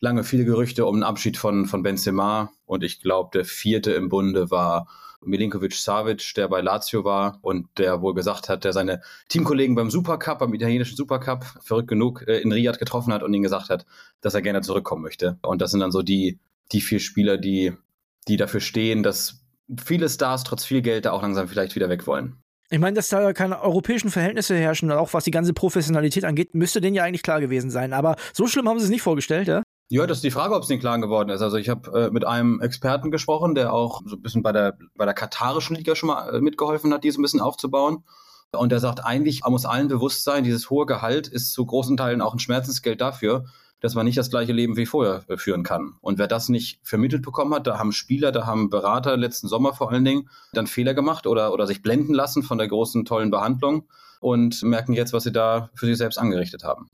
lange 0.00 0.24
viele 0.24 0.44
Gerüchte 0.44 0.86
um 0.86 0.96
den 0.96 1.02
Abschied 1.02 1.36
von, 1.36 1.66
von 1.66 1.82
Benzema 1.82 2.50
und 2.64 2.84
ich 2.84 3.00
glaube, 3.00 3.30
der 3.32 3.44
vierte 3.44 3.92
im 3.92 4.08
Bunde 4.08 4.50
war 4.50 4.86
Milinkovic 5.26 5.74
Savic, 5.74 6.34
der 6.36 6.48
bei 6.48 6.60
Lazio 6.60 7.04
war 7.04 7.38
und 7.42 7.66
der 7.78 8.00
wohl 8.00 8.14
gesagt 8.14 8.48
hat, 8.48 8.64
der 8.64 8.72
seine 8.72 9.00
Teamkollegen 9.28 9.74
beim 9.74 9.90
Supercup, 9.90 10.38
beim 10.38 10.54
italienischen 10.54 10.96
Supercup, 10.96 11.44
verrückt 11.62 11.88
genug, 11.88 12.24
äh, 12.26 12.38
in 12.38 12.52
Riyadh 12.52 12.78
getroffen 12.78 13.12
hat 13.12 13.22
und 13.22 13.32
ihnen 13.34 13.42
gesagt 13.42 13.70
hat, 13.70 13.86
dass 14.20 14.34
er 14.34 14.42
gerne 14.42 14.60
zurückkommen 14.60 15.02
möchte. 15.02 15.38
Und 15.42 15.60
das 15.62 15.70
sind 15.70 15.80
dann 15.80 15.90
so 15.90 16.02
die, 16.02 16.38
die 16.72 16.80
vier 16.80 17.00
Spieler, 17.00 17.38
die, 17.38 17.72
die 18.28 18.36
dafür 18.36 18.60
stehen, 18.60 19.02
dass 19.02 19.40
viele 19.84 20.08
Stars 20.08 20.44
trotz 20.44 20.64
viel 20.64 20.82
Geld 20.82 21.04
da 21.06 21.12
auch 21.12 21.22
langsam 21.22 21.48
vielleicht 21.48 21.74
wieder 21.74 21.88
weg 21.88 22.06
wollen. 22.06 22.36
Ich 22.68 22.80
meine, 22.80 22.94
dass 22.94 23.08
da 23.08 23.32
keine 23.32 23.60
europäischen 23.60 24.10
Verhältnisse 24.10 24.56
herrschen, 24.56 24.90
auch 24.90 25.14
was 25.14 25.24
die 25.24 25.30
ganze 25.30 25.52
Professionalität 25.52 26.24
angeht, 26.24 26.54
müsste 26.54 26.80
denen 26.80 26.96
ja 26.96 27.04
eigentlich 27.04 27.22
klar 27.22 27.40
gewesen 27.40 27.70
sein. 27.70 27.92
Aber 27.92 28.16
so 28.32 28.48
schlimm 28.48 28.68
haben 28.68 28.78
sie 28.78 28.86
es 28.86 28.90
nicht 28.90 29.02
vorgestellt, 29.02 29.46
ja? 29.46 29.62
Ja, 29.88 30.04
das 30.06 30.18
ist 30.18 30.24
die 30.24 30.32
Frage, 30.32 30.54
ob 30.54 30.62
es 30.62 30.68
den 30.68 30.80
klar 30.80 30.98
geworden 31.00 31.28
ist. 31.28 31.42
Also 31.42 31.58
ich 31.58 31.68
habe 31.68 32.06
äh, 32.06 32.10
mit 32.10 32.26
einem 32.26 32.60
Experten 32.60 33.12
gesprochen, 33.12 33.54
der 33.54 33.72
auch 33.72 34.02
so 34.04 34.16
ein 34.16 34.22
bisschen 34.22 34.42
bei 34.42 34.50
der, 34.50 34.76
bei 34.96 35.04
der 35.04 35.14
katarischen 35.14 35.76
Liga 35.76 35.94
schon 35.94 36.08
mal 36.08 36.34
äh, 36.34 36.40
mitgeholfen 36.40 36.92
hat, 36.92 37.04
die 37.04 37.10
so 37.12 37.20
ein 37.20 37.22
bisschen 37.22 37.40
aufzubauen. 37.40 38.02
Und 38.52 38.72
der 38.72 38.80
sagt, 38.80 39.04
eigentlich 39.04 39.42
muss 39.46 39.64
allen 39.64 39.86
bewusst 39.86 40.24
sein, 40.24 40.42
dieses 40.42 40.70
hohe 40.70 40.86
Gehalt 40.86 41.28
ist 41.28 41.52
zu 41.52 41.64
großen 41.64 41.96
Teilen 41.96 42.20
auch 42.20 42.32
ein 42.32 42.40
Schmerzensgeld 42.40 43.00
dafür, 43.00 43.44
dass 43.80 43.94
man 43.94 44.06
nicht 44.06 44.18
das 44.18 44.30
gleiche 44.30 44.52
Leben 44.52 44.76
wie 44.76 44.86
vorher 44.86 45.22
äh, 45.28 45.36
führen 45.36 45.62
kann. 45.62 45.94
Und 46.00 46.18
wer 46.18 46.26
das 46.26 46.48
nicht 46.48 46.80
vermittelt 46.82 47.22
bekommen 47.22 47.54
hat, 47.54 47.68
da 47.68 47.78
haben 47.78 47.92
Spieler, 47.92 48.32
da 48.32 48.44
haben 48.44 48.70
Berater 48.70 49.16
letzten 49.16 49.46
Sommer 49.46 49.72
vor 49.72 49.92
allen 49.92 50.04
Dingen 50.04 50.28
dann 50.52 50.66
Fehler 50.66 50.94
gemacht 50.94 51.28
oder, 51.28 51.52
oder 51.52 51.68
sich 51.68 51.82
blenden 51.82 52.12
lassen 52.12 52.42
von 52.42 52.58
der 52.58 52.66
großen, 52.66 53.04
tollen 53.04 53.30
Behandlung 53.30 53.86
und 54.18 54.64
merken 54.64 54.94
jetzt, 54.94 55.12
was 55.12 55.22
sie 55.22 55.32
da 55.32 55.70
für 55.74 55.86
sich 55.86 55.96
selbst 55.96 56.18
angerichtet 56.18 56.64
haben. 56.64 56.90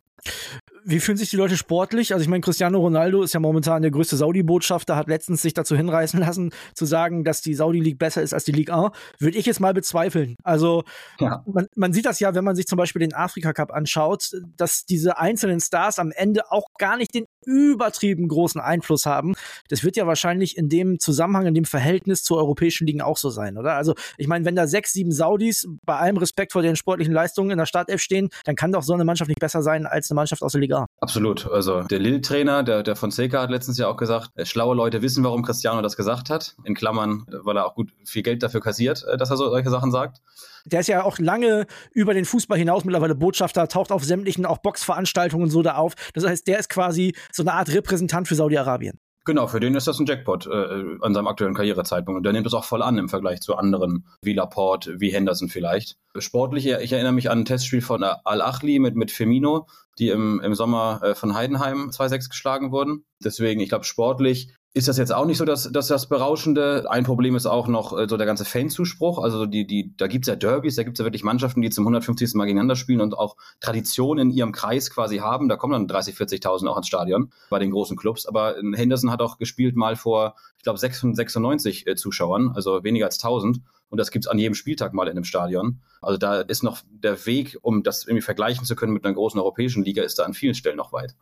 Wie 0.84 1.00
fühlen 1.00 1.18
sich 1.18 1.30
die 1.30 1.36
Leute 1.36 1.56
sportlich? 1.56 2.12
Also 2.12 2.22
ich 2.22 2.28
meine, 2.28 2.40
Cristiano 2.40 2.78
Ronaldo 2.78 3.22
ist 3.22 3.34
ja 3.34 3.40
momentan 3.40 3.82
der 3.82 3.90
größte 3.90 4.16
Saudi-Botschafter, 4.16 4.96
hat 4.96 5.08
letztens 5.08 5.42
sich 5.42 5.54
dazu 5.54 5.76
hinreißen 5.76 6.20
lassen, 6.20 6.50
zu 6.74 6.84
sagen, 6.84 7.24
dass 7.24 7.40
die 7.40 7.54
Saudi-League 7.54 7.98
besser 7.98 8.22
ist 8.22 8.34
als 8.34 8.44
die 8.44 8.52
Ligue 8.52 8.74
1. 8.74 8.90
Würde 9.18 9.38
ich 9.38 9.46
jetzt 9.46 9.60
mal 9.60 9.74
bezweifeln. 9.74 10.36
Also 10.42 10.82
ja. 11.20 11.42
man, 11.46 11.66
man 11.76 11.92
sieht 11.92 12.06
das 12.06 12.20
ja, 12.20 12.34
wenn 12.34 12.44
man 12.44 12.56
sich 12.56 12.66
zum 12.66 12.76
Beispiel 12.76 13.00
den 13.00 13.14
Afrika-Cup 13.14 13.72
anschaut, 13.72 14.30
dass 14.56 14.84
diese 14.84 15.18
einzelnen 15.18 15.60
Stars 15.60 15.98
am 15.98 16.10
Ende 16.10 16.50
auch 16.50 16.64
gar 16.78 16.96
nicht 16.96 17.14
den 17.14 17.26
übertrieben 17.44 18.28
großen 18.28 18.60
Einfluss 18.60 19.06
haben. 19.06 19.34
Das 19.68 19.84
wird 19.84 19.96
ja 19.96 20.06
wahrscheinlich 20.06 20.56
in 20.56 20.68
dem 20.68 20.98
Zusammenhang, 20.98 21.46
in 21.46 21.54
dem 21.54 21.64
Verhältnis 21.64 22.22
zur 22.22 22.38
europäischen 22.38 22.86
Ligen 22.86 23.00
auch 23.00 23.16
so 23.16 23.30
sein, 23.30 23.58
oder? 23.58 23.74
Also 23.74 23.94
ich 24.16 24.28
meine, 24.28 24.44
wenn 24.44 24.56
da 24.56 24.66
sechs, 24.66 24.92
sieben 24.92 25.12
Saudis 25.12 25.66
bei 25.84 25.96
allem 25.96 26.16
Respekt 26.16 26.52
vor 26.52 26.62
den 26.62 26.76
sportlichen 26.76 27.12
Leistungen 27.12 27.50
in 27.50 27.58
der 27.58 27.66
Startelf 27.66 28.00
stehen, 28.00 28.28
dann 28.44 28.56
kann 28.56 28.72
doch 28.72 28.82
so 28.82 28.94
eine 28.94 29.04
Mannschaft 29.04 29.28
nicht 29.28 29.40
besser 29.40 29.62
sein 29.62 29.86
als 29.86 30.10
eine 30.10 30.16
Mannschaft 30.16 30.42
aus 30.42 30.52
der 30.52 30.60
Liga. 30.60 30.71
Absolut. 31.00 31.50
Also 31.50 31.82
der 31.82 31.98
Lille-Trainer, 31.98 32.62
der, 32.62 32.82
der 32.82 32.96
Fonseca 32.96 33.42
hat 33.42 33.50
letztens 33.50 33.78
ja 33.78 33.88
auch 33.88 33.96
gesagt, 33.96 34.30
äh, 34.34 34.44
schlaue 34.44 34.74
Leute 34.74 35.02
wissen, 35.02 35.24
warum 35.24 35.42
Cristiano 35.42 35.82
das 35.82 35.96
gesagt 35.96 36.30
hat. 36.30 36.56
In 36.64 36.74
Klammern, 36.74 37.26
weil 37.28 37.56
er 37.56 37.66
auch 37.66 37.74
gut 37.74 37.92
viel 38.04 38.22
Geld 38.22 38.42
dafür 38.42 38.60
kassiert, 38.60 39.04
äh, 39.04 39.16
dass 39.16 39.30
er 39.30 39.36
so 39.36 39.48
solche 39.50 39.70
Sachen 39.70 39.90
sagt. 39.90 40.20
Der 40.64 40.80
ist 40.80 40.86
ja 40.86 41.02
auch 41.02 41.18
lange 41.18 41.66
über 41.92 42.14
den 42.14 42.24
Fußball 42.24 42.56
hinaus 42.56 42.84
mittlerweile 42.84 43.14
Botschafter, 43.14 43.66
taucht 43.68 43.90
auf 43.90 44.04
sämtlichen 44.04 44.46
auch 44.46 44.58
Boxveranstaltungen 44.58 45.50
so 45.50 45.62
da 45.62 45.74
auf. 45.74 45.94
Das 46.14 46.24
heißt, 46.24 46.46
der 46.46 46.58
ist 46.58 46.68
quasi 46.68 47.14
so 47.32 47.42
eine 47.42 47.54
Art 47.54 47.72
Repräsentant 47.72 48.28
für 48.28 48.36
Saudi-Arabien. 48.36 48.98
Genau, 49.24 49.46
für 49.46 49.60
den 49.60 49.76
ist 49.76 49.86
das 49.86 50.00
ein 50.00 50.06
Jackpot 50.06 50.46
äh, 50.46 50.84
an 51.00 51.14
seinem 51.14 51.28
aktuellen 51.28 51.54
Karrierezeitpunkt. 51.54 52.18
Und 52.18 52.22
der 52.24 52.32
nimmt 52.32 52.46
es 52.46 52.54
auch 52.54 52.64
voll 52.64 52.82
an 52.82 52.98
im 52.98 53.08
Vergleich 53.08 53.40
zu 53.40 53.56
anderen, 53.56 54.06
wie 54.20 54.32
Laporte, 54.32 55.00
wie 55.00 55.12
Henderson 55.12 55.48
vielleicht. 55.48 55.96
Sportlich, 56.18 56.66
ich 56.66 56.92
erinnere 56.92 57.12
mich 57.12 57.30
an 57.30 57.40
ein 57.40 57.44
Testspiel 57.44 57.82
von 57.82 58.02
Al-Achli 58.02 58.80
mit, 58.80 58.96
mit 58.96 59.12
Firmino, 59.12 59.68
die 59.98 60.08
im, 60.08 60.40
im 60.40 60.54
Sommer 60.54 61.00
äh, 61.02 61.14
von 61.14 61.34
Heidenheim 61.34 61.90
2-6 61.90 62.30
geschlagen 62.30 62.72
wurden. 62.72 63.04
Deswegen, 63.22 63.60
ich 63.60 63.68
glaube, 63.68 63.84
sportlich 63.84 64.54
ist 64.74 64.88
das 64.88 64.96
jetzt 64.96 65.12
auch 65.12 65.26
nicht 65.26 65.36
so 65.36 65.44
dass, 65.44 65.70
dass 65.70 65.88
das 65.88 66.08
Berauschende. 66.08 66.86
Ein 66.88 67.04
Problem 67.04 67.36
ist 67.36 67.44
auch 67.44 67.68
noch 67.68 67.96
äh, 67.96 68.06
so 68.08 68.16
der 68.16 68.26
ganze 68.26 68.46
Fanzuspruch. 68.46 69.22
Also 69.22 69.44
die, 69.44 69.66
die, 69.66 69.94
da 69.96 70.06
gibt's 70.06 70.28
ja 70.28 70.36
Derbys, 70.36 70.76
da 70.76 70.82
gibt's 70.82 70.98
ja 70.98 71.04
wirklich 71.04 71.24
Mannschaften, 71.24 71.60
die 71.60 71.68
zum 71.68 71.84
150. 71.84 72.34
Mal 72.34 72.44
gegeneinander 72.44 72.76
spielen 72.76 73.02
und 73.02 73.16
auch 73.16 73.36
Tradition 73.60 74.18
in 74.18 74.30
ihrem 74.30 74.52
Kreis 74.52 74.90
quasi 74.90 75.18
haben. 75.18 75.50
Da 75.50 75.56
kommen 75.56 75.74
dann 75.74 75.88
30, 75.88 76.14
40.000 76.14 76.68
auch 76.68 76.78
ins 76.78 76.86
Stadion 76.86 77.30
bei 77.50 77.58
den 77.58 77.70
großen 77.70 77.98
Clubs. 77.98 78.24
Aber 78.24 78.56
Henderson 78.74 79.10
hat 79.10 79.20
auch 79.20 79.36
gespielt 79.36 79.76
mal 79.76 79.94
vor, 79.94 80.36
ich 80.56 80.62
glaube, 80.62 80.78
696 80.78 81.86
äh, 81.86 81.94
Zuschauern, 81.94 82.52
also 82.54 82.82
weniger 82.82 83.04
als 83.04 83.18
1000. 83.18 83.60
Und 83.90 83.98
das 83.98 84.10
gibt's 84.10 84.26
an 84.26 84.38
jedem 84.38 84.54
Spieltag 84.54 84.94
mal 84.94 85.06
in 85.06 85.10
einem 85.10 85.24
Stadion. 85.24 85.82
Also 86.00 86.16
da 86.16 86.40
ist 86.40 86.62
noch 86.62 86.78
der 86.90 87.26
Weg, 87.26 87.58
um 87.60 87.82
das 87.82 88.06
irgendwie 88.06 88.22
vergleichen 88.22 88.64
zu 88.64 88.74
können 88.74 88.94
mit 88.94 89.04
einer 89.04 89.14
großen 89.14 89.38
europäischen 89.38 89.84
Liga, 89.84 90.02
ist 90.02 90.18
da 90.18 90.24
an 90.24 90.32
vielen 90.32 90.54
Stellen 90.54 90.78
noch 90.78 90.94
weit. 90.94 91.14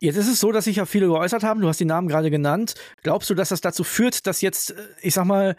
Jetzt 0.00 0.16
ist 0.16 0.28
es 0.28 0.40
so, 0.40 0.52
dass 0.52 0.64
sich 0.64 0.76
ja 0.76 0.86
viele 0.86 1.06
geäußert 1.06 1.42
haben. 1.42 1.60
Du 1.60 1.68
hast 1.68 1.80
die 1.80 1.84
Namen 1.84 2.08
gerade 2.08 2.30
genannt. 2.30 2.74
Glaubst 3.02 3.28
du, 3.30 3.34
dass 3.34 3.48
das 3.48 3.60
dazu 3.60 3.84
führt, 3.84 4.26
dass 4.26 4.40
jetzt, 4.40 4.70
äh, 4.70 4.74
ich 5.02 5.14
sag 5.14 5.24
mal, 5.24 5.56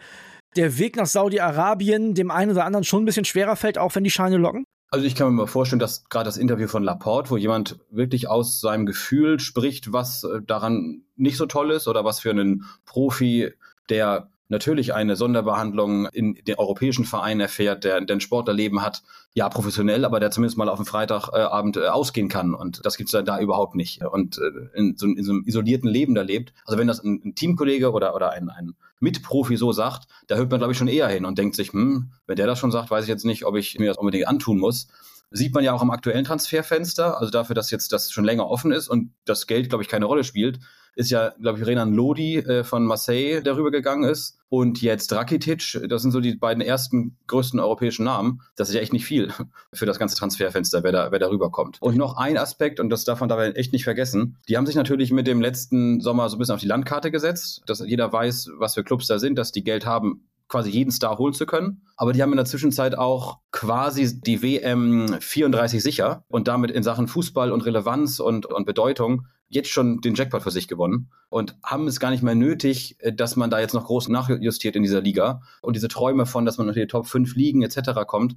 der 0.56 0.78
Weg 0.78 0.96
nach 0.96 1.06
Saudi-Arabien 1.06 2.14
dem 2.14 2.30
einen 2.30 2.50
oder 2.50 2.64
anderen 2.64 2.84
schon 2.84 3.02
ein 3.02 3.06
bisschen 3.06 3.24
schwerer 3.24 3.56
fällt, 3.56 3.78
auch 3.78 3.94
wenn 3.94 4.04
die 4.04 4.10
Scheine 4.10 4.36
locken? 4.36 4.64
Also 4.92 5.06
ich 5.06 5.14
kann 5.14 5.28
mir 5.28 5.32
mal 5.32 5.46
vorstellen, 5.46 5.78
dass 5.78 6.08
gerade 6.08 6.24
das 6.24 6.36
Interview 6.36 6.66
von 6.66 6.82
Laporte, 6.82 7.30
wo 7.30 7.36
jemand 7.36 7.78
wirklich 7.90 8.28
aus 8.28 8.60
seinem 8.60 8.86
Gefühl 8.86 9.38
spricht, 9.38 9.92
was 9.92 10.24
äh, 10.24 10.40
daran 10.44 11.02
nicht 11.16 11.36
so 11.36 11.46
toll 11.46 11.70
ist 11.70 11.86
oder 11.86 12.04
was 12.04 12.20
für 12.20 12.30
einen 12.30 12.64
Profi, 12.86 13.52
der 13.88 14.29
natürlich 14.50 14.94
eine 14.94 15.16
Sonderbehandlung 15.16 16.06
in 16.06 16.34
den 16.34 16.56
europäischen 16.56 17.04
Vereinen 17.04 17.40
erfährt, 17.40 17.84
der, 17.84 18.00
der 18.00 18.16
ein 18.16 18.20
Sportlerleben 18.20 18.82
hat, 18.82 19.02
ja 19.32 19.48
professionell, 19.48 20.04
aber 20.04 20.20
der 20.20 20.30
zumindest 20.30 20.58
mal 20.58 20.68
auf 20.68 20.78
dem 20.78 20.86
Freitagabend 20.86 21.76
äh, 21.76 21.86
ausgehen 21.86 22.28
kann. 22.28 22.54
Und 22.54 22.84
das 22.84 22.96
gibt's 22.96 23.12
da, 23.12 23.22
da 23.22 23.40
überhaupt 23.40 23.76
nicht. 23.76 24.04
Und 24.04 24.38
äh, 24.38 24.78
in, 24.78 24.96
so, 24.96 25.06
in 25.06 25.22
so 25.22 25.32
einem 25.32 25.44
isolierten 25.46 25.88
Leben 25.88 26.14
da 26.14 26.22
lebt. 26.22 26.52
Also 26.64 26.78
wenn 26.78 26.88
das 26.88 27.02
ein, 27.02 27.22
ein 27.24 27.34
Teamkollege 27.34 27.92
oder, 27.92 28.14
oder 28.14 28.32
ein, 28.32 28.50
ein 28.50 28.74
Mitprofi 28.98 29.56
so 29.56 29.72
sagt, 29.72 30.08
da 30.26 30.36
hört 30.36 30.50
man, 30.50 30.58
glaube 30.58 30.72
ich, 30.72 30.78
schon 30.78 30.88
eher 30.88 31.08
hin 31.08 31.24
und 31.24 31.38
denkt 31.38 31.56
sich, 31.56 31.72
hm, 31.72 32.10
wenn 32.26 32.36
der 32.36 32.46
das 32.46 32.58
schon 32.58 32.72
sagt, 32.72 32.90
weiß 32.90 33.04
ich 33.04 33.08
jetzt 33.08 33.24
nicht, 33.24 33.46
ob 33.46 33.56
ich 33.56 33.78
mir 33.78 33.86
das 33.86 33.98
unbedingt 33.98 34.28
antun 34.28 34.58
muss. 34.58 34.88
Sieht 35.30 35.54
man 35.54 35.62
ja 35.62 35.72
auch 35.72 35.82
im 35.82 35.92
aktuellen 35.92 36.24
Transferfenster, 36.24 37.20
also 37.20 37.30
dafür, 37.30 37.54
dass 37.54 37.70
jetzt 37.70 37.92
das 37.92 38.10
schon 38.10 38.24
länger 38.24 38.48
offen 38.48 38.72
ist 38.72 38.88
und 38.88 39.12
das 39.24 39.46
Geld, 39.46 39.68
glaube 39.68 39.84
ich, 39.84 39.88
keine 39.88 40.06
Rolle 40.06 40.24
spielt, 40.24 40.58
ist 40.96 41.10
ja, 41.10 41.32
glaube 41.40 41.58
ich, 41.58 41.66
Renan 41.66 41.92
Lodi 41.92 42.38
äh, 42.38 42.64
von 42.64 42.84
Marseille 42.84 43.42
darüber 43.42 43.70
gegangen 43.70 44.04
ist. 44.04 44.38
Und 44.48 44.82
jetzt 44.82 45.12
Rakitic, 45.12 45.80
das 45.88 46.02
sind 46.02 46.10
so 46.10 46.20
die 46.20 46.34
beiden 46.34 46.60
ersten 46.60 47.16
größten 47.28 47.60
europäischen 47.60 48.04
Namen. 48.04 48.42
Das 48.56 48.68
ist 48.68 48.74
ja 48.74 48.80
echt 48.80 48.92
nicht 48.92 49.04
viel 49.04 49.32
für 49.72 49.86
das 49.86 49.98
ganze 49.98 50.16
Transferfenster, 50.16 50.82
wer 50.82 50.92
da, 50.92 51.12
wer 51.12 51.18
da 51.18 51.28
rüberkommt. 51.28 51.78
Und 51.80 51.96
noch 51.96 52.16
ein 52.16 52.36
Aspekt, 52.36 52.80
und 52.80 52.90
das 52.90 53.04
darf 53.04 53.20
man 53.20 53.28
dabei 53.28 53.52
echt 53.52 53.72
nicht 53.72 53.84
vergessen, 53.84 54.38
die 54.48 54.56
haben 54.56 54.66
sich 54.66 54.74
natürlich 54.74 55.12
mit 55.12 55.26
dem 55.26 55.40
letzten 55.40 56.00
Sommer 56.00 56.28
so 56.28 56.36
ein 56.36 56.40
bisschen 56.40 56.54
auf 56.54 56.60
die 56.60 56.66
Landkarte 56.66 57.10
gesetzt, 57.10 57.62
dass 57.66 57.78
jeder 57.80 58.12
weiß, 58.12 58.50
was 58.58 58.74
für 58.74 58.82
Clubs 58.82 59.06
da 59.06 59.18
sind, 59.18 59.36
dass 59.36 59.52
die 59.52 59.62
Geld 59.62 59.86
haben, 59.86 60.26
quasi 60.50 60.68
jeden 60.68 60.90
Star 60.90 61.16
holen 61.16 61.32
zu 61.32 61.46
können. 61.46 61.82
Aber 61.96 62.12
die 62.12 62.22
haben 62.22 62.32
in 62.32 62.36
der 62.36 62.44
Zwischenzeit 62.44 62.98
auch 62.98 63.38
quasi 63.52 64.20
die 64.20 64.42
WM 64.42 65.16
34 65.20 65.82
sicher 65.82 66.24
und 66.28 66.48
damit 66.48 66.70
in 66.70 66.82
Sachen 66.82 67.08
Fußball 67.08 67.52
und 67.52 67.64
Relevanz 67.64 68.20
und, 68.20 68.46
und 68.46 68.66
Bedeutung 68.66 69.26
jetzt 69.50 69.68
schon 69.68 70.00
den 70.00 70.14
Jackpot 70.14 70.42
für 70.42 70.50
sich 70.50 70.68
gewonnen 70.68 71.10
und 71.28 71.56
haben 71.62 71.86
es 71.86 72.00
gar 72.00 72.10
nicht 72.10 72.22
mehr 72.22 72.34
nötig, 72.34 72.96
äh, 73.00 73.12
dass 73.12 73.36
man 73.36 73.50
da 73.50 73.60
jetzt 73.60 73.74
noch 73.74 73.84
groß 73.84 74.08
nachjustiert 74.08 74.76
in 74.76 74.82
dieser 74.82 75.02
Liga. 75.02 75.42
Und 75.60 75.76
diese 75.76 75.88
Träume 75.88 76.24
von, 76.24 76.46
dass 76.46 76.56
man 76.56 76.68
unter 76.68 76.80
die 76.80 76.86
Top 76.86 77.06
5 77.06 77.34
Ligen 77.34 77.62
etc. 77.62 78.06
kommt, 78.06 78.36